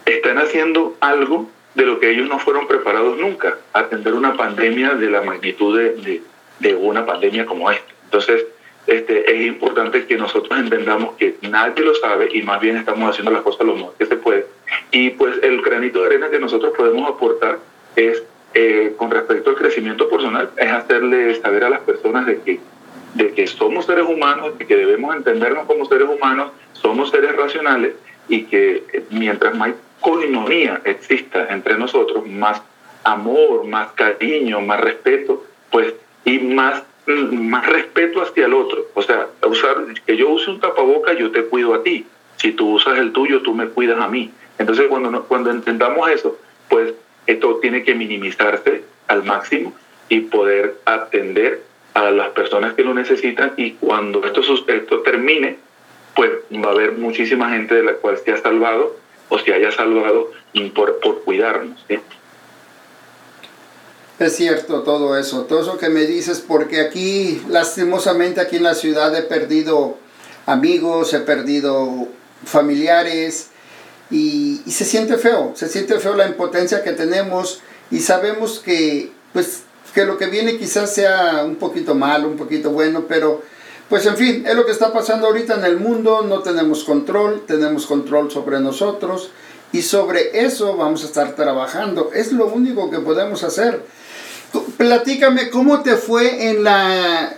están 0.06 0.38
haciendo 0.38 0.96
algo 1.00 1.48
de 1.74 1.86
lo 1.86 2.00
que 2.00 2.10
ellos 2.10 2.28
no 2.28 2.38
fueron 2.38 2.66
preparados 2.66 3.18
nunca, 3.18 3.58
atender 3.72 4.14
una 4.14 4.36
pandemia 4.36 4.94
de 4.94 5.10
la 5.10 5.22
magnitud 5.22 5.78
de, 5.78 6.22
de, 6.58 6.74
una 6.74 7.06
pandemia 7.06 7.46
como 7.46 7.70
esta. 7.70 7.92
Entonces, 8.04 8.44
este, 8.86 9.32
es 9.34 9.46
importante 9.46 10.06
que 10.06 10.16
nosotros 10.16 10.58
entendamos 10.58 11.16
que 11.16 11.36
nadie 11.42 11.84
lo 11.84 11.94
sabe 11.94 12.28
y 12.32 12.42
más 12.42 12.60
bien 12.60 12.76
estamos 12.76 13.10
haciendo 13.10 13.30
las 13.30 13.42
cosas 13.42 13.66
lo 13.66 13.74
mejor 13.74 13.94
que 13.98 14.06
se 14.06 14.16
puede. 14.16 14.46
Y 14.90 15.10
pues 15.10 15.36
el 15.42 15.62
granito 15.62 16.00
de 16.00 16.06
arena 16.06 16.30
que 16.30 16.38
nosotros 16.38 16.74
podemos 16.76 17.08
aportar 17.08 17.58
es, 17.96 18.22
eh, 18.54 18.94
con 18.96 19.10
respecto 19.10 19.50
al 19.50 19.56
crecimiento 19.56 20.08
personal, 20.10 20.50
es 20.56 20.70
hacerle 20.70 21.34
saber 21.40 21.64
a 21.64 21.70
las 21.70 21.80
personas 21.80 22.26
de 22.26 22.40
que, 22.42 22.60
de 23.14 23.32
que 23.32 23.46
somos 23.46 23.86
seres 23.86 24.04
humanos, 24.06 24.58
de 24.58 24.66
que 24.66 24.76
debemos 24.76 25.14
entendernos 25.16 25.66
como 25.66 25.86
seres 25.86 26.08
humanos, 26.08 26.50
somos 26.72 27.10
seres 27.10 27.34
racionales 27.36 27.94
y 28.28 28.44
que 28.44 29.04
mientras 29.10 29.56
más 29.56 29.70
coinonía 30.02 30.82
exista 30.84 31.46
entre 31.50 31.78
nosotros, 31.78 32.26
más 32.26 32.60
amor, 33.04 33.64
más 33.64 33.92
cariño, 33.92 34.60
más 34.60 34.80
respeto, 34.80 35.44
pues, 35.70 35.94
y 36.24 36.38
más, 36.38 36.82
más 37.06 37.66
respeto 37.66 38.20
hacia 38.22 38.46
el 38.46 38.54
otro. 38.54 38.86
O 38.94 39.02
sea, 39.02 39.28
usar, 39.46 39.76
que 40.06 40.16
yo 40.16 40.28
use 40.28 40.50
un 40.50 40.60
tapaboca, 40.60 41.14
yo 41.14 41.30
te 41.30 41.44
cuido 41.44 41.74
a 41.74 41.82
ti. 41.82 42.06
Si 42.36 42.52
tú 42.52 42.72
usas 42.72 42.98
el 42.98 43.12
tuyo, 43.12 43.42
tú 43.42 43.54
me 43.54 43.68
cuidas 43.68 44.00
a 44.00 44.08
mí. 44.08 44.30
Entonces, 44.58 44.86
cuando, 44.88 45.24
cuando 45.24 45.50
entendamos 45.50 46.10
eso, 46.10 46.38
pues 46.68 46.92
esto 47.26 47.56
tiene 47.56 47.82
que 47.82 47.94
minimizarse 47.94 48.84
al 49.08 49.24
máximo 49.24 49.72
y 50.08 50.20
poder 50.20 50.76
atender 50.84 51.62
a 51.94 52.10
las 52.10 52.30
personas 52.30 52.74
que 52.74 52.84
lo 52.84 52.94
necesitan 52.94 53.52
y 53.56 53.72
cuando 53.72 54.24
esto, 54.24 54.40
esto 54.66 55.00
termine, 55.00 55.58
pues 56.14 56.30
va 56.52 56.68
a 56.68 56.72
haber 56.72 56.92
muchísima 56.92 57.50
gente 57.50 57.74
de 57.74 57.82
la 57.82 57.94
cual 57.94 58.18
se 58.18 58.32
ha 58.32 58.36
salvado 58.38 58.96
o 59.32 59.38
se 59.38 59.54
haya 59.54 59.72
salvado 59.72 60.30
por, 60.74 61.00
por 61.00 61.22
cuidarnos. 61.22 61.82
Es 64.18 64.36
cierto 64.36 64.82
todo 64.82 65.16
eso, 65.16 65.44
todo 65.46 65.62
eso 65.62 65.78
que 65.78 65.88
me 65.88 66.04
dices, 66.04 66.44
porque 66.46 66.82
aquí, 66.82 67.42
lastimosamente, 67.48 68.42
aquí 68.42 68.56
en 68.56 68.64
la 68.64 68.74
ciudad 68.74 69.16
he 69.16 69.22
perdido 69.22 69.96
amigos, 70.44 71.14
he 71.14 71.20
perdido 71.20 72.08
familiares 72.44 73.48
y, 74.10 74.60
y, 74.66 74.70
se 74.70 74.84
siente 74.84 75.16
feo, 75.16 75.52
se 75.56 75.68
siente 75.68 75.98
feo 75.98 76.14
la 76.14 76.28
impotencia 76.28 76.84
que 76.84 76.92
tenemos 76.92 77.62
y 77.90 78.00
sabemos 78.00 78.58
que, 78.58 79.12
pues, 79.32 79.62
que 79.94 80.04
lo 80.04 80.18
que 80.18 80.26
viene 80.26 80.58
quizás 80.58 80.94
sea 80.94 81.42
un 81.46 81.56
poquito 81.56 81.94
malo, 81.94 82.28
un 82.28 82.36
poquito 82.36 82.70
bueno, 82.70 83.06
pero 83.08 83.42
pues 83.92 84.06
en 84.06 84.16
fin, 84.16 84.46
es 84.46 84.54
lo 84.54 84.64
que 84.64 84.72
está 84.72 84.90
pasando 84.90 85.26
ahorita 85.26 85.56
en 85.56 85.64
el 85.64 85.76
mundo, 85.76 86.22
no 86.26 86.38
tenemos 86.40 86.82
control, 86.82 87.42
tenemos 87.46 87.84
control 87.84 88.30
sobre 88.30 88.58
nosotros 88.58 89.30
y 89.70 89.82
sobre 89.82 90.46
eso 90.46 90.78
vamos 90.78 91.02
a 91.02 91.08
estar 91.08 91.36
trabajando, 91.36 92.10
es 92.14 92.32
lo 92.32 92.46
único 92.46 92.90
que 92.90 93.00
podemos 93.00 93.44
hacer. 93.44 93.82
Platícame, 94.78 95.50
¿cómo 95.50 95.82
te 95.82 95.96
fue 95.96 96.48
en 96.48 96.64
la 96.64 97.34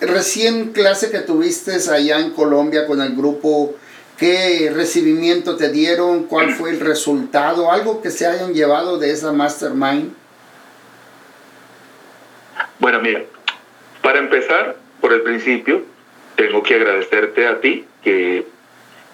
recién 0.00 0.72
clase 0.72 1.10
que 1.10 1.18
tuviste 1.18 1.72
allá 1.90 2.20
en 2.20 2.30
Colombia 2.30 2.86
con 2.86 3.00
el 3.00 3.16
grupo? 3.16 3.74
¿Qué 4.16 4.70
recibimiento 4.72 5.56
te 5.56 5.70
dieron? 5.70 6.26
¿Cuál 6.26 6.54
fue 6.54 6.70
el 6.70 6.78
resultado? 6.78 7.72
¿Algo 7.72 8.00
que 8.00 8.12
se 8.12 8.28
hayan 8.28 8.54
llevado 8.54 8.98
de 8.98 9.10
esa 9.10 9.32
mastermind? 9.32 10.12
Bueno, 12.78 13.00
mira, 13.00 13.24
para 14.02 14.20
empezar 14.20 14.76
por 15.00 15.12
el 15.12 15.22
principio, 15.22 15.95
tengo 16.36 16.62
que 16.62 16.74
agradecerte 16.74 17.46
a 17.46 17.60
ti, 17.60 17.84
que 18.02 18.46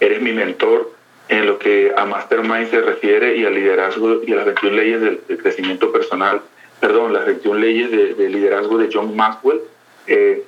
eres 0.00 0.21
mi 0.21 0.33
mentor 0.33 0.93
en 1.29 1.47
lo 1.47 1.59
que 1.59 1.93
a 1.97 2.05
Mastermind 2.05 2.69
se 2.71 2.81
refiere 2.81 3.37
y 3.37 3.45
al 3.45 3.55
liderazgo 3.55 4.21
y 4.26 4.33
a 4.33 4.37
las 4.37 4.47
21 4.47 4.76
leyes 4.76 5.00
del, 5.00 5.19
crecimiento 5.38 5.93
personal, 5.93 6.43
perdón, 6.81 7.12
las 7.12 7.25
21 7.25 7.59
leyes 7.59 7.91
de, 7.91 8.29
liderazgo 8.29 8.76
de 8.79 8.91
John 8.93 9.17
Maxwell. 9.17 9.61
Eh, 10.07 10.45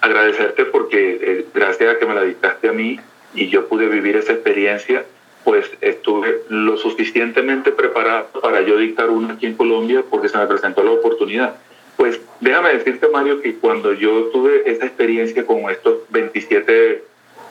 agradecerte 0.00 0.64
porque 0.66 1.18
eh, 1.20 1.46
gracias 1.54 1.94
a 1.94 1.98
que 1.98 2.06
me 2.06 2.14
la 2.14 2.22
dictaste 2.22 2.68
a 2.68 2.72
mí 2.72 3.00
y 3.34 3.48
yo 3.48 3.68
pude 3.68 3.88
vivir 3.88 4.16
esa 4.16 4.32
experiencia, 4.32 5.04
pues 5.44 5.70
estuve 5.80 6.42
lo 6.48 6.76
suficientemente 6.76 7.72
preparado 7.72 8.28
para 8.42 8.60
yo 8.62 8.76
dictar 8.76 9.08
una 9.10 9.34
aquí 9.34 9.46
en 9.46 9.54
Colombia 9.54 10.04
porque 10.08 10.28
se 10.28 10.36
me 10.36 10.46
presentó 10.46 10.82
la 10.82 10.90
oportunidad. 10.90 11.54
Pues 11.98 12.20
déjame 12.38 12.74
decirte, 12.74 13.08
Mario, 13.08 13.42
que 13.42 13.56
cuando 13.56 13.92
yo 13.92 14.26
tuve 14.26 14.62
esa 14.70 14.86
experiencia 14.86 15.44
con 15.44 15.68
estos 15.68 15.98
27 16.10 17.02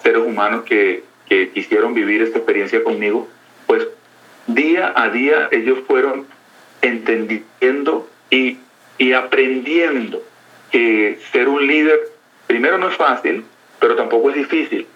seres 0.01 0.21
humanos 0.25 0.63
que, 0.63 1.03
que 1.27 1.49
quisieron 1.49 1.93
vivir 1.93 2.21
esta 2.21 2.37
experiencia 2.37 2.81
conmigo, 2.81 3.27
pues 3.65 3.85
día 4.47 4.93
a 4.95 5.09
día 5.09 5.49
ellos 5.51 5.79
fueron 5.85 6.25
entendiendo 6.81 8.07
y, 8.29 8.59
y 8.97 9.11
aprendiendo 9.11 10.23
que 10.71 11.19
ser 11.33 11.49
un 11.49 11.67
líder, 11.67 11.99
primero 12.47 12.77
no 12.77 12.87
es 12.87 12.95
fácil, 12.95 13.43
pero 13.81 13.97
tampoco 13.97 14.29
es 14.29 14.37
difícil. 14.37 14.87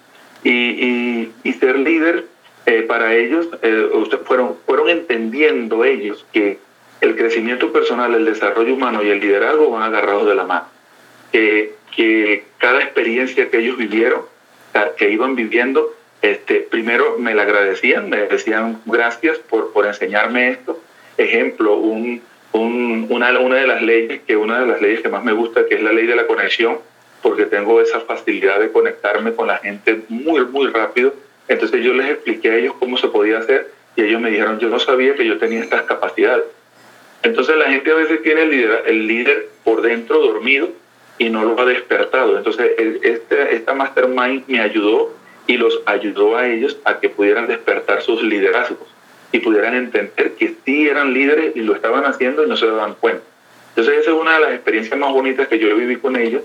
Y, 0.46 1.30
y, 1.44 1.54
ser 1.60 1.78
líder 1.78 2.26
eh, 2.68 2.84
para 2.84 3.16
ellos, 3.16 3.50
eh, 3.62 3.90
fueron, 4.24 4.56
fueron 4.66 4.88
entendiendo 4.88 5.84
ellos 5.84 6.26
que 6.32 6.58
el 7.02 7.16
crecimiento 7.16 7.74
personal, 7.74 8.14
el 8.14 8.26
desarrollo 8.26 8.74
humano 8.74 9.04
y 9.04 9.10
el 9.10 9.20
liderazgo 9.20 9.72
van 9.72 9.84
agarrados 9.84 10.28
de 10.28 10.36
la 10.36 10.44
mano. 10.46 10.66
Que, 11.32 11.74
cada 12.58 12.82
experiencia 12.82 13.50
que 13.50 13.58
ellos 13.58 13.78
vivieron, 13.78 14.22
que 14.98 15.10
iban 15.10 15.36
viviendo, 15.36 15.94
este, 16.22 16.56
primero 16.58 17.18
me 17.18 17.34
la 17.34 17.42
agradecían, 17.42 18.10
me 18.10 18.18
decían 18.28 18.80
gracias 18.86 19.40
por, 19.40 19.86
enseñarme 19.86 20.50
esto. 20.50 20.80
Ejemplo, 21.18 21.76
un, 21.76 22.22
un, 22.54 23.08
una, 23.10 23.38
una 23.40 23.56
de 23.58 23.68
las 23.68 23.82
leyes, 23.82 24.22
que 24.22 24.38
una 24.38 24.60
de 24.60 24.68
las 24.68 24.82
leyes 24.82 25.02
que 25.02 25.10
más 25.10 25.24
me 25.24 25.34
gusta, 25.34 25.66
que 25.66 25.76
es 25.76 25.84
la 25.84 25.92
ley 25.92 26.06
de 26.06 26.16
la 26.16 26.28
conexión, 26.28 26.78
porque 27.22 27.46
tengo 27.46 27.82
esa 27.82 28.00
facilidad 28.02 28.60
de 28.60 28.72
conectarme 28.72 29.34
con 29.34 29.48
la 29.48 29.58
gente 29.58 30.02
muy, 30.10 30.46
muy 30.46 30.68
rápido. 30.68 31.14
Entonces 31.48 31.84
yo 31.84 31.94
les 31.94 32.12
expliqué 32.12 32.52
a 32.52 32.56
ellos 32.56 32.76
cómo 32.80 32.98
se 32.98 33.08
podía 33.08 33.40
hacer 33.40 33.72
y 33.96 34.04
ellos 34.04 34.22
me 34.22 34.30
dijeron, 34.30 34.60
yo 34.60 34.70
no 34.70 34.80
sabía 34.80 35.16
que 35.16 35.26
yo 35.26 35.38
tenía 35.38 35.62
estas 35.62 35.84
capacidades. 35.84 36.46
Entonces 37.24 37.56
la 37.56 37.66
gente 37.66 37.92
a 37.92 37.96
veces 37.96 38.22
tiene 38.24 38.44
el 38.44 38.50
líder, 38.50 38.84
el 38.88 39.08
líder 39.08 39.50
por 39.64 39.82
dentro 39.82 40.20
dormido 40.20 40.70
y 41.18 41.30
no 41.30 41.44
lo 41.44 41.60
ha 41.60 41.66
despertado. 41.66 42.38
Entonces 42.38 42.72
este, 43.04 43.56
esta 43.56 43.74
mastermind 43.74 44.44
me 44.48 44.60
ayudó 44.60 45.14
y 45.48 45.58
los 45.58 45.82
ayudó 45.86 46.38
a 46.38 46.48
ellos 46.48 46.78
a 46.86 47.00
que 47.00 47.10
pudieran 47.10 47.48
despertar 47.48 48.02
sus 48.02 48.24
liderazgos 48.24 48.88
y 49.32 49.40
pudieran 49.40 49.76
entender 49.76 50.34
que 50.34 50.56
sí 50.66 50.88
eran 50.88 51.14
líderes 51.14 51.56
y 51.56 51.62
lo 51.62 51.76
estaban 51.76 52.06
haciendo 52.06 52.44
y 52.44 52.50
no 52.50 52.58
se 52.58 52.66
daban 52.66 52.96
cuenta. 52.96 53.24
Entonces 53.70 54.00
esa 54.02 54.12
es 54.12 54.18
una 54.18 54.36
de 54.36 54.42
las 54.42 54.54
experiencias 54.54 55.00
más 55.00 55.14
bonitas 55.14 55.48
que 55.48 55.60
yo 55.60 55.76
viví 55.76 55.98
con 55.98 56.16
ellos 56.16 56.42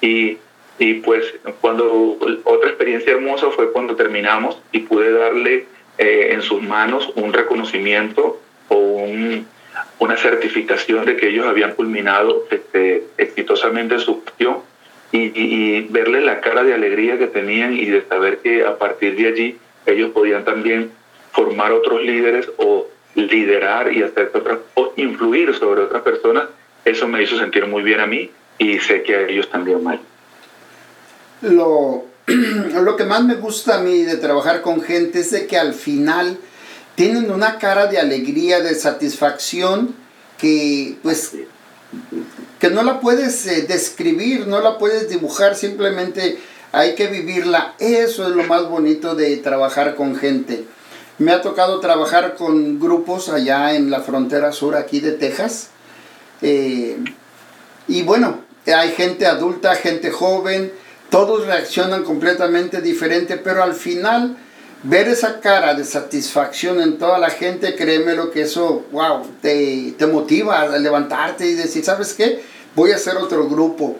y, 0.00 0.38
y 0.78 0.94
pues 0.94 1.34
cuando 1.60 2.18
otra 2.44 2.68
experiencia 2.68 3.14
hermosa 3.14 3.50
fue 3.50 3.72
cuando 3.72 3.96
terminamos 3.96 4.60
y 4.72 4.80
pude 4.80 5.10
darle 5.10 5.66
eh, 5.98 6.28
en 6.32 6.42
sus 6.42 6.62
manos 6.62 7.10
un 7.16 7.32
reconocimiento 7.32 8.40
o 8.68 8.76
un 8.76 9.46
una 9.98 10.16
certificación 10.16 11.04
de 11.04 11.16
que 11.16 11.28
ellos 11.28 11.46
habían 11.46 11.74
culminado 11.74 12.44
este, 12.50 13.04
exitosamente 13.16 13.98
su 13.98 14.22
gestión 14.24 14.58
y, 15.10 15.32
y, 15.34 15.86
verle 15.90 16.20
la 16.20 16.40
cara 16.40 16.62
de 16.62 16.74
alegría 16.74 17.18
que 17.18 17.26
tenían 17.26 17.72
y 17.72 17.86
de 17.86 18.04
saber 18.06 18.38
que 18.38 18.64
a 18.64 18.76
partir 18.76 19.16
de 19.16 19.26
allí 19.26 19.58
ellos 19.86 20.10
podían 20.10 20.44
también 20.44 20.90
formar 21.32 21.72
otros 21.72 22.02
líderes 22.02 22.48
o 22.58 22.86
liderar 23.14 23.92
y 23.92 24.02
hacer 24.02 24.30
otras 24.34 24.58
o 24.74 24.92
influir 24.96 25.54
sobre 25.54 25.82
otras 25.82 26.02
personas, 26.02 26.44
eso 26.84 27.08
me 27.08 27.22
hizo 27.22 27.38
sentir 27.38 27.66
muy 27.66 27.82
bien 27.82 28.00
a 28.00 28.06
mí 28.06 28.30
y 28.58 28.78
sé 28.78 29.02
que 29.02 29.14
a 29.14 29.20
ellos 29.28 29.48
también 29.50 29.82
mal. 29.82 30.00
Lo, 31.42 32.04
lo 32.82 32.96
que 32.96 33.04
más 33.04 33.24
me 33.24 33.34
gusta 33.34 33.78
a 33.78 33.82
mí 33.82 34.02
de 34.02 34.16
trabajar 34.16 34.60
con 34.62 34.80
gente 34.80 35.20
es 35.20 35.30
de 35.30 35.46
que 35.46 35.56
al 35.56 35.74
final 35.74 36.38
tienen 36.98 37.30
una 37.30 37.58
cara 37.58 37.86
de 37.86 38.00
alegría, 38.00 38.58
de 38.60 38.74
satisfacción 38.74 39.94
que 40.36 40.96
pues 41.04 41.30
que 42.58 42.70
no 42.70 42.82
la 42.82 42.98
puedes 42.98 43.46
eh, 43.46 43.66
describir, 43.68 44.48
no 44.48 44.60
la 44.60 44.78
puedes 44.78 45.08
dibujar, 45.08 45.54
simplemente 45.54 46.38
hay 46.72 46.96
que 46.96 47.06
vivirla. 47.06 47.74
Eso 47.78 48.26
es 48.26 48.34
lo 48.34 48.42
más 48.42 48.68
bonito 48.68 49.14
de 49.14 49.36
trabajar 49.36 49.94
con 49.94 50.16
gente. 50.16 50.64
Me 51.18 51.30
ha 51.30 51.40
tocado 51.40 51.78
trabajar 51.78 52.34
con 52.34 52.80
grupos 52.80 53.28
allá 53.28 53.76
en 53.76 53.92
la 53.92 54.00
frontera 54.00 54.50
sur 54.50 54.74
aquí 54.74 54.98
de 54.98 55.12
Texas. 55.12 55.68
Eh, 56.42 56.98
y 57.86 58.02
bueno, 58.02 58.40
hay 58.66 58.90
gente 58.90 59.24
adulta, 59.24 59.76
gente 59.76 60.10
joven, 60.10 60.72
todos 61.10 61.46
reaccionan 61.46 62.02
completamente 62.02 62.82
diferente, 62.82 63.36
pero 63.36 63.62
al 63.62 63.74
final 63.74 64.36
ver 64.82 65.08
esa 65.08 65.40
cara 65.40 65.74
de 65.74 65.84
satisfacción 65.84 66.80
en 66.80 66.98
toda 66.98 67.18
la 67.18 67.30
gente, 67.30 67.74
créeme 67.74 68.14
lo 68.14 68.30
que 68.30 68.42
eso, 68.42 68.86
wow, 68.92 69.22
te, 69.42 69.92
te 69.98 70.06
motiva 70.06 70.60
a 70.60 70.78
levantarte 70.78 71.46
y 71.46 71.54
decir, 71.54 71.84
¿sabes 71.84 72.14
qué? 72.14 72.40
Voy 72.74 72.92
a 72.92 72.96
hacer 72.96 73.16
otro 73.16 73.48
grupo. 73.48 73.98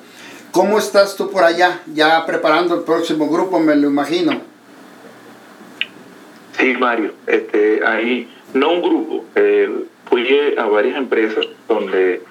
¿Cómo 0.53 0.79
estás 0.79 1.17
tú 1.17 1.31
por 1.31 1.45
allá? 1.45 1.81
Ya 1.93 2.25
preparando 2.27 2.75
el 2.75 2.83
próximo 2.83 3.29
grupo, 3.29 3.59
me 3.59 3.77
lo 3.77 3.89
imagino. 3.89 4.41
Sí, 6.59 6.75
Mario, 6.75 7.13
este, 7.27 7.81
ahí, 7.85 8.29
no 8.55 8.73
un 8.73 8.83
grupo, 8.83 9.25
eh, 9.35 9.71
fui 10.09 10.27
a 10.57 10.65
varias 10.65 10.97
empresas 10.97 11.47
donde 11.69 12.23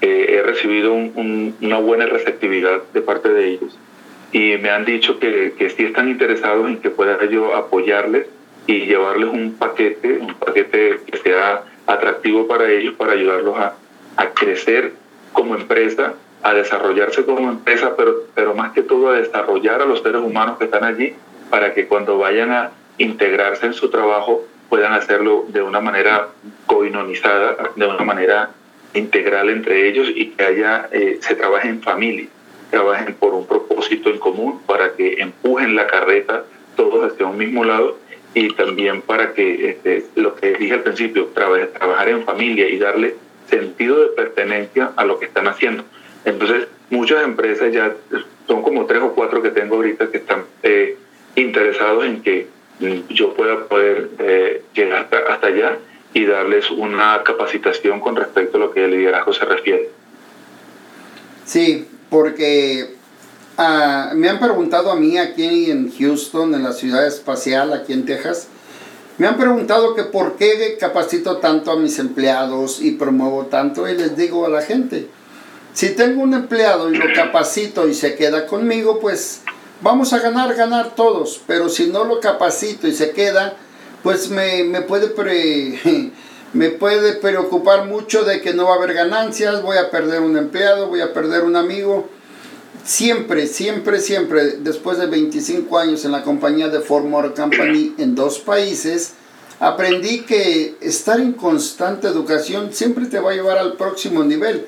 eh, 0.00 0.26
he 0.28 0.42
recibido 0.42 0.94
una 0.94 1.78
buena 1.78 2.06
receptividad 2.06 2.82
de 2.92 3.02
parte 3.02 3.28
de 3.28 3.50
ellos 3.50 3.76
y 4.32 4.56
me 4.58 4.70
han 4.70 4.84
dicho 4.84 5.18
que, 5.18 5.54
que 5.58 5.70
sí 5.70 5.84
están 5.84 6.08
interesados 6.08 6.68
en 6.68 6.80
que 6.80 6.90
pueda 6.90 7.24
yo 7.24 7.54
apoyarles 7.56 8.26
y 8.66 8.86
llevarles 8.86 9.28
un 9.30 9.54
paquete, 9.54 10.18
un 10.18 10.34
paquete 10.34 11.00
que 11.06 11.18
sea 11.18 11.64
atractivo 11.86 12.46
para 12.46 12.70
ellos, 12.70 12.94
para 12.94 13.12
ayudarlos 13.12 13.58
a, 13.58 13.74
a 14.16 14.30
crecer 14.30 14.92
como 15.32 15.56
empresa, 15.56 16.14
a 16.42 16.54
desarrollarse 16.54 17.24
como 17.24 17.50
empresa, 17.50 17.96
pero, 17.96 18.14
pero 18.34 18.54
más 18.54 18.72
que 18.72 18.82
todo 18.82 19.10
a 19.10 19.14
desarrollar 19.14 19.82
a 19.82 19.86
los 19.86 20.02
seres 20.02 20.22
humanos 20.22 20.58
que 20.58 20.64
están 20.64 20.84
allí 20.84 21.14
para 21.50 21.74
que 21.74 21.86
cuando 21.86 22.18
vayan 22.18 22.52
a 22.52 22.70
integrarse 22.98 23.66
en 23.66 23.72
su 23.72 23.90
trabajo 23.90 24.44
puedan 24.68 24.92
hacerlo 24.92 25.46
de 25.48 25.62
una 25.62 25.80
manera 25.80 26.28
coinonizada, 26.66 27.56
de 27.74 27.86
una 27.86 28.04
manera 28.04 28.50
integral 28.94 29.50
entre 29.50 29.88
ellos 29.88 30.08
y 30.14 30.28
que 30.30 30.44
haya, 30.44 30.88
eh, 30.92 31.18
se 31.20 31.34
trabaje 31.34 31.68
en 31.68 31.82
familia 31.82 32.28
trabajen 32.70 33.14
por 33.14 33.34
un 33.34 33.46
propósito 33.46 34.10
en 34.10 34.18
común, 34.18 34.60
para 34.66 34.94
que 34.94 35.20
empujen 35.20 35.74
la 35.74 35.86
carreta 35.86 36.44
todos 36.76 37.12
hacia 37.12 37.26
un 37.26 37.36
mismo 37.36 37.64
lado 37.64 37.98
y 38.34 38.52
también 38.54 39.02
para 39.02 39.34
que 39.34 39.70
este, 39.70 40.06
lo 40.14 40.34
que 40.36 40.52
dije 40.54 40.74
al 40.74 40.82
principio, 40.82 41.26
trabajar 41.26 42.08
en 42.08 42.24
familia 42.24 42.68
y 42.68 42.78
darle 42.78 43.16
sentido 43.48 44.00
de 44.00 44.08
pertenencia 44.08 44.92
a 44.96 45.04
lo 45.04 45.18
que 45.18 45.26
están 45.26 45.48
haciendo. 45.48 45.84
Entonces, 46.24 46.68
muchas 46.90 47.24
empresas 47.24 47.72
ya 47.72 47.94
son 48.46 48.62
como 48.62 48.86
tres 48.86 49.02
o 49.02 49.12
cuatro 49.14 49.42
que 49.42 49.50
tengo 49.50 49.76
ahorita 49.76 50.10
que 50.10 50.18
están 50.18 50.44
eh, 50.62 50.96
interesados 51.34 52.04
en 52.04 52.22
que 52.22 52.46
yo 53.08 53.34
pueda 53.34 53.64
poder 53.66 54.08
eh, 54.18 54.62
llegar 54.74 55.08
hasta 55.28 55.46
allá 55.46 55.78
y 56.14 56.24
darles 56.24 56.70
una 56.70 57.22
capacitación 57.24 58.00
con 58.00 58.16
respecto 58.16 58.56
a 58.56 58.60
lo 58.60 58.70
que 58.72 58.84
el 58.84 58.92
liderazgo 58.92 59.32
se 59.32 59.44
refiere. 59.44 59.90
Sí, 61.44 61.86
porque 62.10 62.96
ah, 63.56 64.12
me 64.14 64.28
han 64.28 64.38
preguntado 64.38 64.90
a 64.90 64.96
mí 64.96 65.16
aquí 65.16 65.70
en 65.70 65.90
Houston, 65.96 66.54
en 66.54 66.62
la 66.62 66.72
ciudad 66.72 67.06
espacial, 67.06 67.72
aquí 67.72 67.92
en 67.92 68.04
Texas, 68.04 68.48
me 69.16 69.26
han 69.26 69.36
preguntado 69.36 69.94
que 69.94 70.04
por 70.04 70.36
qué 70.36 70.76
capacito 70.78 71.38
tanto 71.38 71.70
a 71.70 71.76
mis 71.76 71.98
empleados 71.98 72.80
y 72.80 72.92
promuevo 72.92 73.46
tanto 73.46 73.88
y 73.88 73.94
les 73.94 74.16
digo 74.16 74.46
a 74.46 74.48
la 74.48 74.62
gente, 74.62 75.08
si 75.72 75.90
tengo 75.90 76.22
un 76.22 76.34
empleado 76.34 76.90
y 76.90 76.96
lo 76.96 77.04
capacito 77.14 77.86
y 77.86 77.94
se 77.94 78.14
queda 78.14 78.46
conmigo, 78.46 78.98
pues 78.98 79.42
vamos 79.82 80.12
a 80.12 80.18
ganar, 80.18 80.54
ganar 80.54 80.94
todos, 80.94 81.40
pero 81.46 81.68
si 81.68 81.86
no 81.86 82.04
lo 82.04 82.20
capacito 82.20 82.88
y 82.88 82.92
se 82.92 83.10
queda, 83.10 83.54
pues 84.02 84.30
me, 84.30 84.80
puede 84.82 85.08
me 86.52 86.70
puede 86.70 87.14
preocupar 87.14 87.86
mucho 87.86 88.24
de 88.24 88.40
que 88.40 88.54
no 88.54 88.64
va 88.64 88.74
a 88.74 88.76
haber 88.76 88.94
ganancias, 88.94 89.62
voy 89.62 89.76
a 89.76 89.90
perder 89.90 90.20
un 90.20 90.36
empleado, 90.36 90.88
voy 90.88 91.00
a 91.00 91.12
perder 91.12 91.44
un 91.44 91.56
amigo. 91.56 92.08
Siempre, 92.84 93.46
siempre, 93.46 94.00
siempre, 94.00 94.56
después 94.58 94.98
de 94.98 95.06
25 95.06 95.78
años 95.78 96.04
en 96.04 96.12
la 96.12 96.22
compañía 96.22 96.68
de 96.68 96.80
Ford 96.80 97.04
Company 97.36 97.94
en 97.98 98.14
dos 98.14 98.38
países, 98.40 99.12
aprendí 99.60 100.22
que 100.22 100.76
estar 100.80 101.20
en 101.20 101.34
constante 101.34 102.08
educación 102.08 102.72
siempre 102.72 103.06
te 103.06 103.20
va 103.20 103.30
a 103.30 103.34
llevar 103.34 103.58
al 103.58 103.76
próximo 103.76 104.24
nivel. 104.24 104.66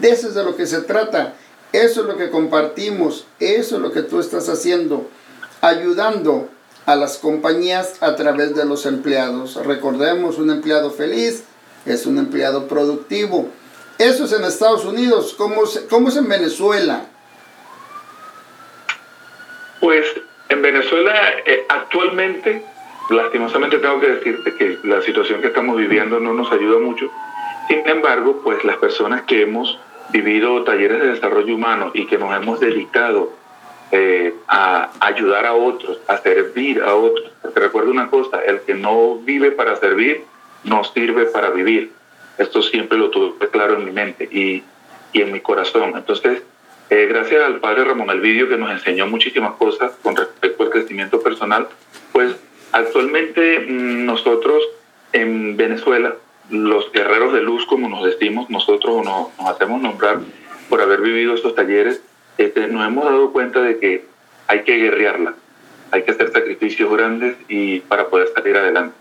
De 0.00 0.10
eso 0.10 0.28
es 0.28 0.34
de 0.34 0.44
lo 0.44 0.56
que 0.56 0.66
se 0.66 0.82
trata. 0.82 1.34
Eso 1.72 2.02
es 2.02 2.06
lo 2.06 2.16
que 2.16 2.30
compartimos. 2.30 3.26
Eso 3.40 3.76
es 3.76 3.82
lo 3.82 3.92
que 3.92 4.02
tú 4.02 4.20
estás 4.20 4.48
haciendo. 4.48 5.08
Ayudando 5.60 6.48
a 6.86 6.96
las 6.96 7.18
compañías 7.18 8.02
a 8.02 8.14
través 8.14 8.54
de 8.54 8.64
los 8.64 8.86
empleados. 8.86 9.56
Recordemos, 9.66 10.38
un 10.38 10.50
empleado 10.50 10.90
feliz 10.90 11.44
es 11.84 12.06
un 12.06 12.18
empleado 12.18 12.66
productivo. 12.68 13.48
Eso 13.98 14.24
es 14.24 14.32
en 14.32 14.44
Estados 14.44 14.84
Unidos. 14.84 15.34
¿Cómo, 15.36 15.62
cómo 15.88 16.08
es 16.08 16.16
en 16.16 16.28
Venezuela? 16.28 17.06
Pues 19.80 20.06
en 20.48 20.62
Venezuela 20.62 21.14
eh, 21.44 21.64
actualmente, 21.68 22.64
lastimosamente 23.10 23.78
tengo 23.78 24.00
que 24.00 24.08
decirte 24.08 24.54
que 24.54 24.78
la 24.84 25.00
situación 25.02 25.40
que 25.40 25.48
estamos 25.48 25.76
viviendo 25.76 26.20
no 26.20 26.34
nos 26.34 26.50
ayuda 26.52 26.78
mucho. 26.78 27.10
Sin 27.68 27.86
embargo, 27.88 28.40
pues 28.44 28.62
las 28.64 28.76
personas 28.76 29.22
que 29.22 29.42
hemos 29.42 29.78
vivido 30.10 30.62
talleres 30.64 31.00
de 31.00 31.08
desarrollo 31.08 31.54
humano 31.54 31.90
y 31.94 32.06
que 32.06 32.18
nos 32.18 32.34
hemos 32.34 32.60
dedicado 32.60 33.32
eh, 33.92 34.34
a 34.48 34.90
ayudar 35.00 35.46
a 35.46 35.54
otros, 35.54 35.98
a 36.08 36.18
servir 36.18 36.82
a 36.82 36.94
otros. 36.94 37.30
Te 37.54 37.60
recuerdo 37.60 37.90
una 37.90 38.08
cosa, 38.08 38.42
el 38.44 38.60
que 38.60 38.74
no 38.74 39.16
vive 39.16 39.52
para 39.52 39.76
servir, 39.76 40.24
no 40.64 40.84
sirve 40.84 41.26
para 41.26 41.50
vivir. 41.50 41.92
Esto 42.38 42.62
siempre 42.62 42.98
lo 42.98 43.10
tuve 43.10 43.48
claro 43.48 43.76
en 43.76 43.84
mi 43.84 43.92
mente 43.92 44.24
y, 44.24 44.62
y 45.12 45.22
en 45.22 45.32
mi 45.32 45.40
corazón. 45.40 45.92
Entonces, 45.96 46.42
eh, 46.88 47.06
gracias 47.08 47.42
al 47.42 47.58
padre 47.58 47.84
Ramón 47.84 48.10
Alvidio 48.10 48.48
que 48.48 48.56
nos 48.56 48.70
enseñó 48.70 49.06
muchísimas 49.06 49.54
cosas 49.54 49.92
con 50.02 50.14
respecto 50.14 50.62
al 50.62 50.70
crecimiento 50.70 51.20
personal, 51.20 51.68
pues 52.12 52.36
actualmente 52.70 53.60
mm, 53.60 54.04
nosotros 54.04 54.62
en 55.12 55.56
Venezuela, 55.56 56.14
los 56.50 56.92
guerreros 56.92 57.32
de 57.32 57.42
luz, 57.42 57.66
como 57.66 57.88
nos 57.88 58.04
decimos, 58.04 58.48
nosotros 58.50 59.04
nos, 59.04 59.36
nos 59.36 59.48
hacemos 59.48 59.82
nombrar 59.82 60.18
por 60.68 60.80
haber 60.80 61.00
vivido 61.00 61.34
estos 61.34 61.56
talleres, 61.56 62.02
este, 62.38 62.68
nos 62.68 62.86
hemos 62.86 63.04
dado 63.04 63.32
cuenta 63.32 63.60
de 63.62 63.78
que 63.78 64.04
hay 64.46 64.62
que 64.62 64.76
guerrearla, 64.76 65.34
hay 65.90 66.02
que 66.02 66.10
hacer 66.10 66.30
sacrificios 66.32 66.92
grandes 66.92 67.36
y 67.48 67.80
para 67.80 68.08
poder 68.08 68.28
salir 68.34 68.56
adelante. 68.56 68.94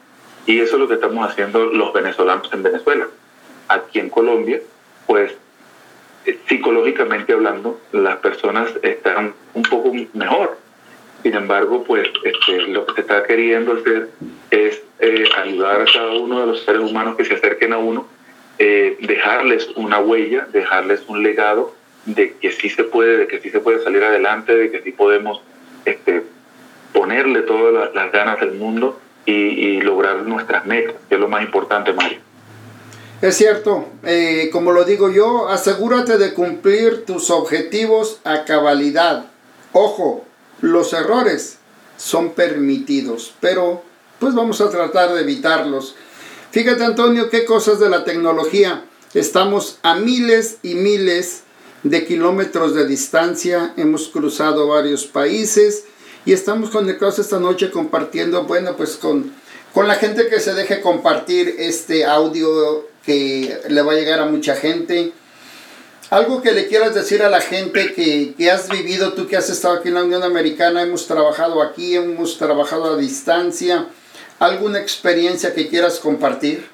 Y 0.46 0.60
eso 0.60 0.76
es 0.76 0.82
lo 0.82 0.88
que 0.88 0.96
estamos 0.96 1.28
haciendo 1.30 1.66
los 1.66 1.92
venezolanos 1.94 2.52
en 2.54 2.64
Venezuela. 2.64 3.08
Aquí 3.68 4.00
en 4.00 4.10
Colombia, 4.10 4.62
pues 5.08 5.34
eh, 6.26 6.40
psicológicamente 6.48 7.34
hablando, 7.34 7.80
las 7.92 8.18
personas 8.18 8.70
están 8.84 9.34
un 9.54 9.64
poco 9.64 9.92
mejor. 10.14 10.58
Sin 11.24 11.34
embargo, 11.34 11.84
pues 11.84 12.08
este, 12.24 12.62
lo 12.68 12.86
que 12.86 12.94
se 12.94 13.02
está 13.02 13.24
queriendo 13.24 13.74
hacer 13.74 14.10
es 14.52 14.84
eh, 15.00 15.26
ayudar 15.44 15.82
a 15.82 15.86
cada 15.86 16.12
uno 16.12 16.42
de 16.42 16.48
los 16.48 16.64
seres 16.64 16.82
humanos 16.82 17.16
que 17.16 17.26
se 17.26 17.34
acerquen 17.34 17.74
a 17.74 17.80
uno, 17.80 18.08
eh, 18.60 18.98
dejarles 19.02 19.68
una 19.76 20.00
huella, 20.00 20.48
dejarles 20.52 21.04
un 21.08 21.24
legado 21.24 21.74
de 22.06 22.36
que 22.36 22.52
sí 22.52 22.70
se 22.70 22.84
puede, 22.84 23.18
de 23.18 23.28
que 23.28 23.40
sí 23.42 23.50
se 23.50 23.60
puede 23.60 23.84
salir 23.84 24.04
adelante, 24.04 24.56
de 24.56 24.72
que 24.72 24.82
sí 24.82 24.92
podemos 24.92 25.42
este, 25.86 26.24
ponerle 26.94 27.42
todas 27.42 27.94
las, 27.94 28.12
ganas 28.12 28.40
del 28.40 28.54
mundo 28.54 29.00
y, 29.26 29.82
lograr 29.82 30.22
nuestras 30.24 30.66
metas, 30.66 30.96
que 31.10 31.16
es 31.16 31.22
lo 31.22 31.28
más 31.28 31.44
importante, 31.44 31.94
Mario. 31.94 32.20
Es 33.22 33.38
cierto, 33.38 33.88
eh, 34.04 34.50
como 34.52 34.72
lo 34.72 34.84
digo 34.84 35.10
yo, 35.10 35.50
asegúrate 35.50 36.18
de 36.18 36.34
cumplir 36.34 37.06
tus 37.06 37.32
objetivos 37.32 38.20
a 38.24 38.46
cabalidad. 38.46 39.26
Ojo, 39.72 40.26
los 40.62 40.94
errores 40.94 41.60
son 41.98 42.34
permitidos, 42.34 43.34
pero 43.40 43.82
pues 44.20 44.36
vamos 44.36 44.62
a 44.62 44.70
tratar 44.70 45.14
de 45.14 45.22
evitarlos. 45.22 45.96
Fíjate 46.52 46.84
Antonio, 46.84 47.30
qué 47.30 47.46
cosas 47.46 47.80
de 47.80 47.90
la 47.90 48.04
tecnología. 48.04 48.86
Estamos 49.14 49.80
a 49.82 49.96
miles 49.96 50.60
y 50.62 50.76
miles 50.76 51.45
de 51.86 52.04
kilómetros 52.04 52.74
de 52.74 52.88
distancia, 52.88 53.74
hemos 53.78 54.08
cruzado 54.08 54.68
varios 54.68 55.06
países 55.06 55.86
y 56.26 56.34
estamos 56.34 56.72
conectados 56.72 57.20
esta 57.20 57.40
noche 57.40 57.70
compartiendo, 57.70 58.46
bueno, 58.46 58.76
pues 58.76 58.96
con, 58.96 59.32
con 59.72 59.88
la 59.88 59.94
gente 59.94 60.28
que 60.28 60.40
se 60.40 60.56
deje 60.56 60.82
compartir 60.82 61.58
este 61.60 62.04
audio 62.04 62.88
que 63.06 63.60
le 63.70 63.82
va 63.84 63.92
a 63.92 63.96
llegar 63.96 64.20
a 64.20 64.26
mucha 64.26 64.56
gente. 64.56 65.12
Algo 66.10 66.42
que 66.42 66.54
le 66.54 66.68
quieras 66.68 66.96
decir 66.96 67.22
a 67.22 67.30
la 67.30 67.40
gente 67.40 67.94
que, 67.94 68.34
que 68.36 68.50
has 68.50 68.68
vivido, 68.68 69.14
tú 69.14 69.28
que 69.28 69.38
has 69.38 69.52
estado 69.52 69.76
aquí 69.76 69.90
en 69.90 69.94
la 69.94 70.04
Unión 70.04 70.24
Americana, 70.24 70.82
hemos 70.82 71.06
trabajado 71.06 71.62
aquí, 71.62 71.96
hemos 71.96 72.40
trabajado 72.40 72.96
a 72.96 72.98
distancia, 72.98 73.86
alguna 74.40 74.80
experiencia 74.80 75.54
que 75.54 75.68
quieras 75.68 76.00
compartir. 76.00 76.66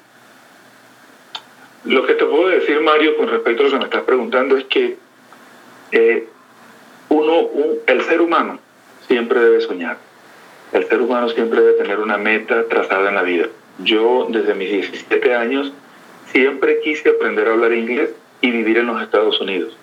Lo 1.84 2.06
que 2.06 2.14
te 2.14 2.24
puedo 2.24 2.48
decir, 2.48 2.80
Mario, 2.80 3.14
con 3.18 3.28
respecto 3.28 3.62
a 3.62 3.64
lo 3.66 3.72
que 3.72 3.78
me 3.78 3.84
estás 3.84 4.04
preguntando, 4.04 4.56
es 4.56 4.64
que 4.64 5.01
uno, 7.08 7.48
el 7.86 8.02
ser 8.02 8.20
humano 8.20 8.58
siempre 9.06 9.40
debe 9.40 9.60
soñar. 9.60 9.98
El 10.72 10.86
ser 10.86 11.00
humano 11.02 11.28
siempre 11.28 11.60
debe 11.60 11.74
tener 11.74 11.98
una 11.98 12.16
meta 12.16 12.64
trazada 12.68 13.08
en 13.10 13.14
la 13.14 13.22
vida. 13.22 13.48
Yo, 13.78 14.26
desde 14.30 14.54
mis 14.54 14.70
17 14.70 15.34
años, 15.34 15.72
siempre 16.30 16.80
quise 16.80 17.10
aprender 17.10 17.48
a 17.48 17.52
hablar 17.52 17.72
inglés 17.72 18.10
y 18.40 18.50
vivir 18.50 18.78
en 18.78 18.86
los 18.86 19.02
Estados 19.02 19.40
Unidos. 19.40 19.76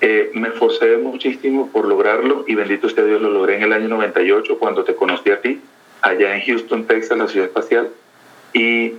Eh, 0.00 0.30
me 0.34 0.48
esforcé 0.48 0.96
muchísimo 0.98 1.70
por 1.72 1.86
lograrlo 1.86 2.44
y 2.46 2.54
bendito 2.54 2.88
sea 2.88 3.04
Dios, 3.04 3.22
lo 3.22 3.30
logré 3.30 3.56
en 3.56 3.62
el 3.62 3.72
año 3.72 3.88
98 3.88 4.58
cuando 4.58 4.84
te 4.84 4.94
conocí 4.94 5.30
a 5.30 5.40
ti, 5.40 5.60
allá 6.02 6.36
en 6.36 6.42
Houston, 6.42 6.86
Texas, 6.86 7.16
la 7.16 7.28
ciudad 7.28 7.46
espacial. 7.46 7.88
Y 8.52 8.94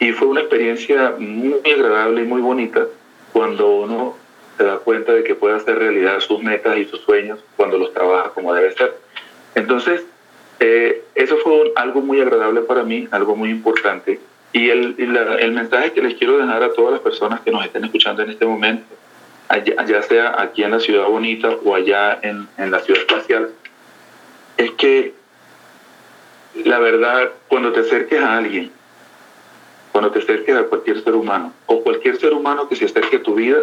y 0.00 0.12
fue 0.12 0.28
una 0.28 0.40
experiencia 0.40 1.14
muy 1.18 1.60
agradable 1.72 2.22
y 2.22 2.24
muy 2.24 2.40
bonita 2.40 2.86
cuando 3.32 3.68
uno 3.68 4.16
se 4.58 4.64
da 4.64 4.78
cuenta 4.78 5.12
de 5.12 5.24
que 5.24 5.34
puede 5.34 5.56
hacer 5.56 5.78
realidad 5.78 6.20
sus 6.20 6.42
metas 6.42 6.76
y 6.76 6.84
sus 6.84 7.00
sueños 7.00 7.38
cuando 7.56 7.78
los 7.78 7.94
trabaja 7.94 8.30
como 8.30 8.52
debe 8.52 8.72
ser. 8.72 8.94
Entonces, 9.54 10.04
eh, 10.60 11.04
eso 11.14 11.38
fue 11.38 11.72
algo 11.76 12.02
muy 12.02 12.20
agradable 12.20 12.60
para 12.62 12.82
mí, 12.82 13.08
algo 13.10 13.36
muy 13.36 13.50
importante. 13.50 14.20
Y 14.52 14.68
el, 14.70 14.96
el, 14.98 15.52
mensaje 15.52 15.92
que 15.92 16.02
les 16.02 16.14
quiero 16.14 16.36
dejar 16.38 16.62
a 16.62 16.72
todas 16.72 16.92
las 16.92 17.00
personas 17.00 17.40
que 17.40 17.50
nos 17.50 17.64
estén 17.64 17.84
escuchando 17.84 18.22
en 18.22 18.30
este 18.30 18.44
momento, 18.44 18.84
ya 19.86 20.02
sea 20.02 20.40
aquí 20.40 20.62
en 20.62 20.72
la 20.72 20.80
ciudad 20.80 21.06
bonita 21.06 21.50
o 21.64 21.74
allá 21.74 22.18
en, 22.22 22.48
en 22.58 22.70
la 22.70 22.80
ciudad 22.80 23.00
espacial, 23.00 23.50
es 24.56 24.70
que 24.72 25.14
la 26.64 26.78
verdad, 26.78 27.30
cuando 27.48 27.72
te 27.72 27.80
acerques 27.80 28.20
a 28.20 28.36
alguien 28.38 28.72
cuando 29.98 30.12
te 30.12 30.20
acerques 30.20 30.54
a 30.54 30.62
cualquier 30.62 31.02
ser 31.02 31.14
humano 31.16 31.52
o 31.66 31.82
cualquier 31.82 32.16
ser 32.20 32.32
humano 32.32 32.68
que 32.68 32.76
se 32.76 32.84
acerque 32.84 33.16
a 33.16 33.22
tu 33.24 33.34
vida, 33.34 33.58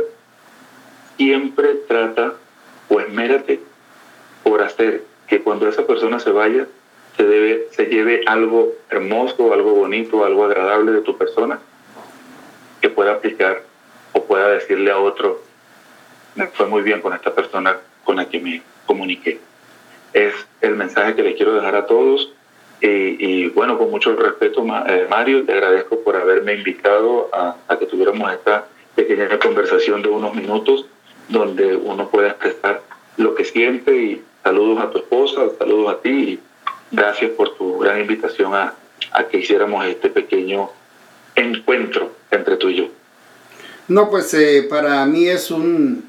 siempre 1.17 1.75
trata 1.88 2.34
o 2.89 2.99
esmérate 2.99 3.60
por 4.43 4.62
hacer 4.62 5.04
que 5.28 5.41
cuando 5.41 5.67
esa 5.67 5.88
persona 5.88 6.19
se 6.19 6.32
vaya, 6.32 6.67
se, 7.17 7.23
debe, 7.23 7.67
se 7.71 7.86
lleve 7.86 8.21
algo 8.28 8.73
hermoso, 8.89 9.54
algo 9.54 9.73
bonito, 9.73 10.23
algo 10.25 10.45
agradable 10.45 10.91
de 10.91 11.01
tu 11.01 11.17
persona 11.17 11.60
que 12.82 12.89
pueda 12.89 13.13
aplicar 13.13 13.63
o 14.13 14.23
pueda 14.23 14.49
decirle 14.49 14.91
a 14.91 14.99
otro, 14.99 15.41
me 16.36 16.47
fue 16.47 16.67
muy 16.67 16.82
bien 16.84 17.01
con 17.01 17.13
esta 17.13 17.34
persona 17.34 17.78
con 18.04 18.17
la 18.17 18.30
que 18.30 18.39
me 18.39 18.62
comuniqué. 18.86 19.39
Es 20.13 20.34
el 20.62 20.75
mensaje 20.75 21.15
que 21.15 21.23
le 21.23 21.36
quiero 21.36 21.56
dejar 21.56 21.75
a 21.75 21.86
todos 21.88 22.32
y, 22.82 23.47
bueno, 23.49 23.78
con 23.78 23.89
mucho 23.89 24.15
respeto, 24.15 24.63
eh, 24.88 25.08
Mario, 25.10 25.43
te 25.45 25.54
agradezco 25.54 26.01
por 26.01 26.15
haberme 26.15 26.54
invitado 26.54 27.30
a, 27.34 27.56
que 27.80 27.86
tuviéramos 27.88 28.32
esta 28.32 28.67
pequeña 28.95 29.39
conversación 29.39 30.04
de 30.04 30.10
unos 30.10 30.36
minutos 30.36 30.86
donde 31.29 31.75
uno 31.75 32.09
pueda 32.09 32.29
expresar 32.29 32.83
lo 33.17 33.35
que 33.35 33.45
siente 33.45 33.95
y 33.95 34.21
saludos 34.43 34.83
a 34.83 34.91
tu 34.91 34.99
esposa, 34.99 35.41
saludos 35.57 35.93
a 35.93 36.01
ti 36.01 36.09
y 36.09 36.39
gracias 36.91 37.31
por 37.31 37.55
tu 37.57 37.79
gran 37.79 38.01
invitación 38.01 38.53
a, 38.53 38.75
a 39.11 39.27
que 39.27 39.39
hiciéramos 39.39 39.85
este 39.85 40.09
pequeño 40.09 40.69
encuentro 41.35 42.11
entre 42.31 42.57
tú 42.57 42.69
y 42.69 42.75
yo. 42.75 42.88
No, 43.88 44.09
pues 44.09 44.33
eh, 44.33 44.65
para 44.67 45.05
mí 45.05 45.27
es 45.27 45.51
un, 45.51 46.05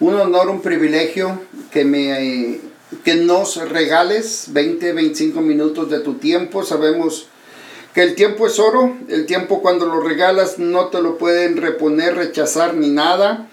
un, 0.00 0.14
honor, 0.14 0.48
un 0.48 0.62
privilegio 0.62 1.40
que, 1.70 1.84
me, 1.84 2.60
que 3.04 3.16
nos 3.16 3.56
regales 3.68 4.46
20, 4.52 4.92
25 4.94 5.40
minutos 5.42 5.90
de 5.90 6.00
tu 6.00 6.14
tiempo. 6.14 6.62
Sabemos 6.62 7.28
que 7.94 8.02
el 8.02 8.14
tiempo 8.14 8.46
es 8.46 8.58
oro, 8.58 8.96
el 9.08 9.26
tiempo 9.26 9.60
cuando 9.60 9.84
lo 9.86 10.00
regalas 10.00 10.58
no 10.58 10.86
te 10.86 11.02
lo 11.02 11.18
pueden 11.18 11.58
reponer, 11.58 12.14
rechazar 12.14 12.74
ni 12.74 12.88
nada. 12.88 13.46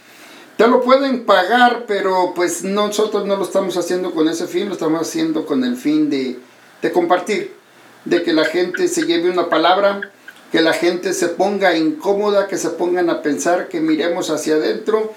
Te 0.58 0.68
lo 0.68 0.82
pueden 0.82 1.26
pagar, 1.26 1.84
pero 1.86 2.32
pues 2.34 2.64
nosotros 2.64 3.26
no 3.26 3.36
lo 3.36 3.44
estamos 3.44 3.76
haciendo 3.76 4.12
con 4.12 4.30
ese 4.30 4.48
fin, 4.48 4.68
lo 4.68 4.74
estamos 4.74 5.02
haciendo 5.02 5.46
con 5.46 5.66
el 5.66 5.76
fin 5.76 6.10
de, 6.10 6.40
de 6.82 6.92
compartir, 6.94 7.54
de 8.06 8.24
que 8.24 8.32
la 8.32 8.46
gente 8.46 8.88
se 8.88 9.06
lleve 9.06 9.30
una 9.30 9.50
palabra, 9.50 10.00
que 10.54 10.62
la 10.62 10.72
gente 10.72 11.14
se 11.14 11.28
ponga 11.28 11.76
incómoda, 11.76 12.48
que 12.48 12.58
se 12.58 12.70
pongan 12.70 13.10
a 13.10 13.22
pensar, 13.22 13.68
que 13.68 13.82
miremos 13.82 14.30
hacia 14.30 14.56
adentro 14.56 15.12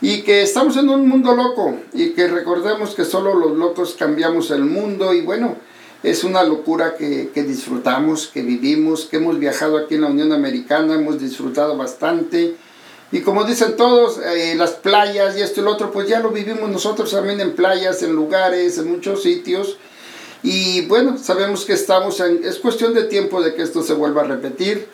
y 0.00 0.22
que 0.22 0.40
estamos 0.40 0.78
en 0.78 0.88
un 0.88 1.06
mundo 1.06 1.34
loco 1.34 1.76
y 1.92 2.10
que 2.10 2.28
recordemos 2.28 2.94
que 2.94 3.04
solo 3.04 3.34
los 3.34 3.58
locos 3.58 3.96
cambiamos 3.98 4.50
el 4.50 4.64
mundo 4.64 5.12
y 5.12 5.20
bueno, 5.20 5.56
es 6.02 6.24
una 6.24 6.42
locura 6.42 6.96
que, 6.96 7.32
que 7.34 7.42
disfrutamos, 7.42 8.28
que 8.28 8.40
vivimos, 8.40 9.04
que 9.04 9.18
hemos 9.18 9.38
viajado 9.38 9.76
aquí 9.76 9.96
en 9.96 10.00
la 10.00 10.06
Unión 10.06 10.32
Americana, 10.32 10.94
hemos 10.94 11.20
disfrutado 11.20 11.76
bastante. 11.76 12.56
Y 13.12 13.22
como 13.22 13.44
dicen 13.44 13.76
todos, 13.76 14.18
eh, 14.18 14.54
las 14.56 14.70
playas 14.72 15.36
y 15.36 15.42
esto 15.42 15.60
y 15.60 15.64
lo 15.64 15.72
otro, 15.72 15.90
pues 15.90 16.08
ya 16.08 16.20
lo 16.20 16.30
vivimos 16.30 16.70
nosotros 16.70 17.10
también 17.10 17.40
en 17.40 17.56
playas, 17.56 18.02
en 18.02 18.12
lugares, 18.12 18.78
en 18.78 18.90
muchos 18.90 19.22
sitios. 19.22 19.78
Y 20.42 20.86
bueno, 20.86 21.18
sabemos 21.18 21.64
que 21.64 21.72
estamos 21.72 22.20
en, 22.20 22.44
es 22.44 22.58
cuestión 22.58 22.94
de 22.94 23.04
tiempo 23.04 23.42
de 23.42 23.54
que 23.54 23.62
esto 23.62 23.82
se 23.82 23.94
vuelva 23.94 24.22
a 24.22 24.26
repetir. 24.26 24.88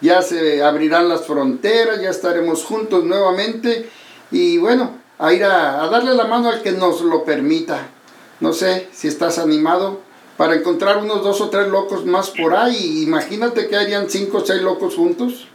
Ya 0.00 0.20
se 0.20 0.62
abrirán 0.62 1.08
las 1.08 1.26
fronteras, 1.26 2.02
ya 2.02 2.10
estaremos 2.10 2.64
juntos 2.64 3.04
nuevamente. 3.04 3.88
Y 4.30 4.58
bueno, 4.58 4.98
a 5.18 5.32
ir 5.32 5.44
a, 5.44 5.88
darle 5.88 6.14
la 6.14 6.26
mano 6.26 6.50
al 6.50 6.62
que 6.62 6.72
nos 6.72 7.00
lo 7.00 7.24
permita. 7.24 7.88
No 8.40 8.52
sé 8.52 8.88
si 8.92 9.08
estás 9.08 9.38
animado 9.38 10.00
para 10.36 10.54
encontrar 10.54 10.98
unos 10.98 11.22
dos 11.22 11.40
o 11.40 11.48
tres 11.48 11.68
locos 11.68 12.04
más 12.04 12.30
por 12.30 12.54
ahí. 12.54 13.02
Imagínate 13.02 13.68
que 13.68 13.76
harían 13.76 14.10
cinco 14.10 14.38
o 14.38 14.46
seis 14.46 14.60
locos 14.60 14.96
juntos. 14.96 15.48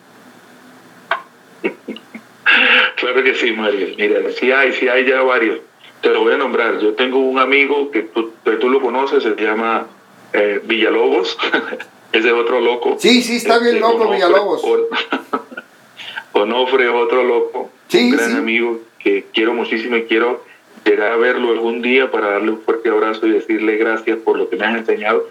Claro 2.95 3.23
que 3.23 3.33
sí, 3.35 3.51
Mario. 3.53 3.87
Mira, 3.97 4.19
sí 4.37 4.51
hay, 4.51 4.73
sí 4.73 4.87
hay 4.87 5.05
ya 5.05 5.21
varios. 5.21 5.59
Te 6.01 6.09
lo 6.09 6.21
voy 6.21 6.33
a 6.33 6.37
nombrar. 6.37 6.79
Yo 6.79 6.93
tengo 6.93 7.19
un 7.19 7.39
amigo 7.39 7.91
que 7.91 8.03
tú, 8.03 8.33
tú 8.43 8.69
lo 8.69 8.81
conoces, 8.81 9.23
se 9.23 9.35
llama 9.35 9.87
eh, 10.33 10.61
Villalobos. 10.63 11.37
Ese 12.11 12.27
es 12.27 12.33
otro 12.33 12.59
loco. 12.59 12.95
Sí, 12.99 13.21
sí, 13.21 13.37
está 13.37 13.59
bien 13.59 13.75
este, 13.75 13.87
loco 13.87 14.11
Villalobos. 14.11 14.63
Onofre 16.33 16.85
es 16.85 16.91
otro 16.91 17.23
loco. 17.23 17.71
un 17.93 18.11
gran 18.11 18.35
amigo 18.35 18.79
que 18.99 19.25
quiero 19.33 19.53
muchísimo 19.53 19.95
y 19.95 20.03
quiero 20.03 20.43
llegar 20.85 21.11
a 21.13 21.17
verlo 21.17 21.51
algún 21.51 21.81
día 21.81 22.11
para 22.11 22.31
darle 22.31 22.51
un 22.51 22.61
fuerte 22.61 22.89
abrazo 22.89 23.27
y 23.27 23.31
decirle 23.31 23.77
gracias 23.77 24.17
por 24.17 24.37
lo 24.37 24.49
que 24.49 24.55
me 24.55 24.65
has 24.65 24.77
enseñado. 24.77 25.27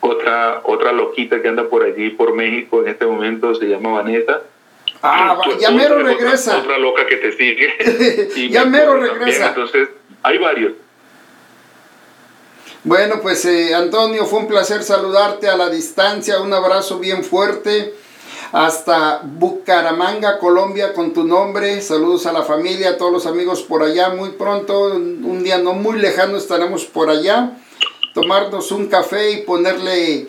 Otra, 0.00 0.60
otra 0.64 0.92
loquita 0.92 1.42
que 1.42 1.48
anda 1.48 1.68
por 1.68 1.82
allí, 1.82 2.10
por 2.10 2.34
México, 2.34 2.82
en 2.82 2.88
este 2.88 3.06
momento 3.06 3.54
se 3.54 3.66
llama 3.66 3.92
Vanessa 3.92 4.42
Ah, 5.02 5.40
ya 5.60 5.70
mero 5.70 6.02
regresa. 6.02 6.58
Otra, 6.58 6.78
loca 6.78 7.06
que 7.06 7.16
te 7.16 7.32
sigue. 7.32 8.48
ya 8.50 8.64
mero 8.64 8.94
regresa. 8.98 9.48
entonces, 9.48 9.88
hay 10.22 10.38
varios. 10.38 10.72
Bueno, 12.84 13.20
pues 13.20 13.44
eh, 13.44 13.74
Antonio, 13.74 14.26
fue 14.26 14.40
un 14.40 14.48
placer 14.48 14.82
saludarte 14.82 15.48
a 15.48 15.56
la 15.56 15.68
distancia. 15.68 16.40
Un 16.40 16.52
abrazo 16.52 16.98
bien 16.98 17.22
fuerte. 17.22 17.94
Hasta 18.52 19.20
Bucaramanga, 19.22 20.38
Colombia, 20.38 20.94
con 20.94 21.12
tu 21.12 21.24
nombre. 21.24 21.82
Saludos 21.82 22.26
a 22.26 22.32
la 22.32 22.42
familia, 22.42 22.90
a 22.90 22.96
todos 22.96 23.12
los 23.12 23.26
amigos 23.26 23.62
por 23.62 23.82
allá. 23.82 24.08
Muy 24.10 24.30
pronto, 24.30 24.94
un 24.94 25.42
día 25.44 25.58
no 25.58 25.74
muy 25.74 25.98
lejano, 25.98 26.38
estaremos 26.38 26.86
por 26.86 27.10
allá. 27.10 27.58
Tomarnos 28.14 28.72
un 28.72 28.86
café 28.86 29.32
y 29.32 29.42
ponerle 29.42 30.28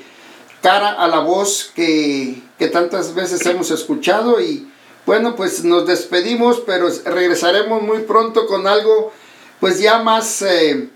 cara 0.62 0.90
a 0.92 1.08
la 1.08 1.20
voz 1.20 1.72
que, 1.74 2.42
tantas 2.68 3.16
veces 3.16 3.46
hemos 3.46 3.72
escuchado 3.72 4.42
y 4.42 4.68
bueno, 5.06 5.36
pues 5.36 5.64
nos 5.64 5.88
despedimos, 5.88 6.60
pero 6.60 6.88
regresaremos 7.06 7.82
muy 7.82 8.00
pronto 8.00 8.46
con 8.46 8.68
algo 8.68 9.12
pues 9.60 9.80
ya 9.80 10.00
más, 10.00 10.42
eh, 10.42 10.88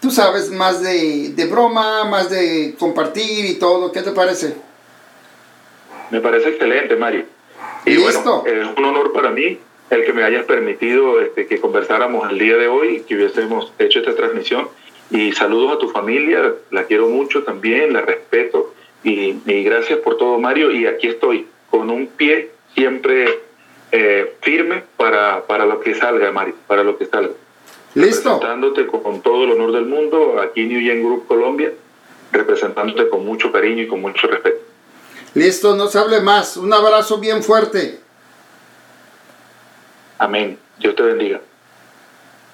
tú 0.00 0.10
sabes, 0.10 0.50
más 0.50 0.82
de, 0.82 1.48
broma, 1.50 2.04
más 2.04 2.30
de 2.30 2.74
compartir 2.78 3.44
y 3.44 3.54
todo. 3.54 3.92
¿Qué 3.92 4.02
te 4.02 4.12
parece? 4.12 4.54
Me 6.10 6.20
parece 6.20 6.50
excelente, 6.50 6.96
Mario. 6.96 7.24
Y 7.84 7.96
¿Listo? 7.96 8.44
es 8.46 8.66
un 8.76 8.84
honor 8.84 9.12
para 9.12 9.30
mí 9.30 9.58
el 9.90 10.04
que 10.04 10.12
me 10.12 10.24
hayas 10.24 10.44
permitido 10.44 11.20
este, 11.20 11.46
que 11.46 11.60
conversáramos 11.60 12.30
el 12.30 12.38
día 12.38 12.56
de 12.56 12.68
hoy, 12.68 13.04
que 13.06 13.14
hubiésemos 13.14 13.72
hecho 13.78 14.00
esta 14.00 14.14
transmisión. 14.14 14.68
Y 15.10 15.32
saludos 15.32 15.76
a 15.76 15.78
tu 15.78 15.88
familia, 15.90 16.54
la 16.70 16.84
quiero 16.84 17.08
mucho 17.08 17.44
también, 17.44 17.92
la 17.92 18.00
respeto 18.00 18.74
y, 19.02 19.32
gracias 19.62 19.98
por 20.00 20.16
todo, 20.16 20.38
Mario. 20.38 20.70
Y 20.72 20.86
aquí 20.86 21.08
estoy, 21.08 21.46
con 21.70 21.90
un 21.90 22.06
pie 22.08 22.50
siempre 22.74 23.40
eh, 23.92 24.34
firme 24.42 24.82
para, 24.96 25.46
para 25.46 25.66
lo 25.66 25.80
que 25.80 25.94
salga, 25.94 26.32
Mario, 26.32 26.54
para 26.66 26.82
lo 26.82 26.98
que 26.98 27.06
salga. 27.06 27.32
Listo. 27.94 28.34
Representándote 28.34 28.86
con, 28.86 29.22
todo 29.22 29.44
el 29.44 29.52
honor 29.52 29.72
del 29.72 29.86
mundo, 29.86 30.40
aquí 30.40 30.62
en 30.62 30.68
New 30.68 30.80
Gen 30.80 31.02
Group 31.02 31.26
Colombia, 31.26 31.72
representándote 32.30 33.08
con 33.08 33.24
mucho 33.24 33.50
cariño 33.50 33.82
y 33.82 33.86
con 33.86 34.02
mucho 34.02 34.26
respeto. 34.26 34.58
Listo, 35.34 35.74
no 35.76 35.86
se 35.86 35.98
hable 35.98 36.20
más. 36.20 36.56
Un 36.56 36.72
abrazo 36.72 37.18
bien 37.18 37.42
fuerte. 37.42 38.00
Amén. 40.18 40.58
Dios 40.78 40.94
te 40.94 41.02
bendiga. 41.02 41.40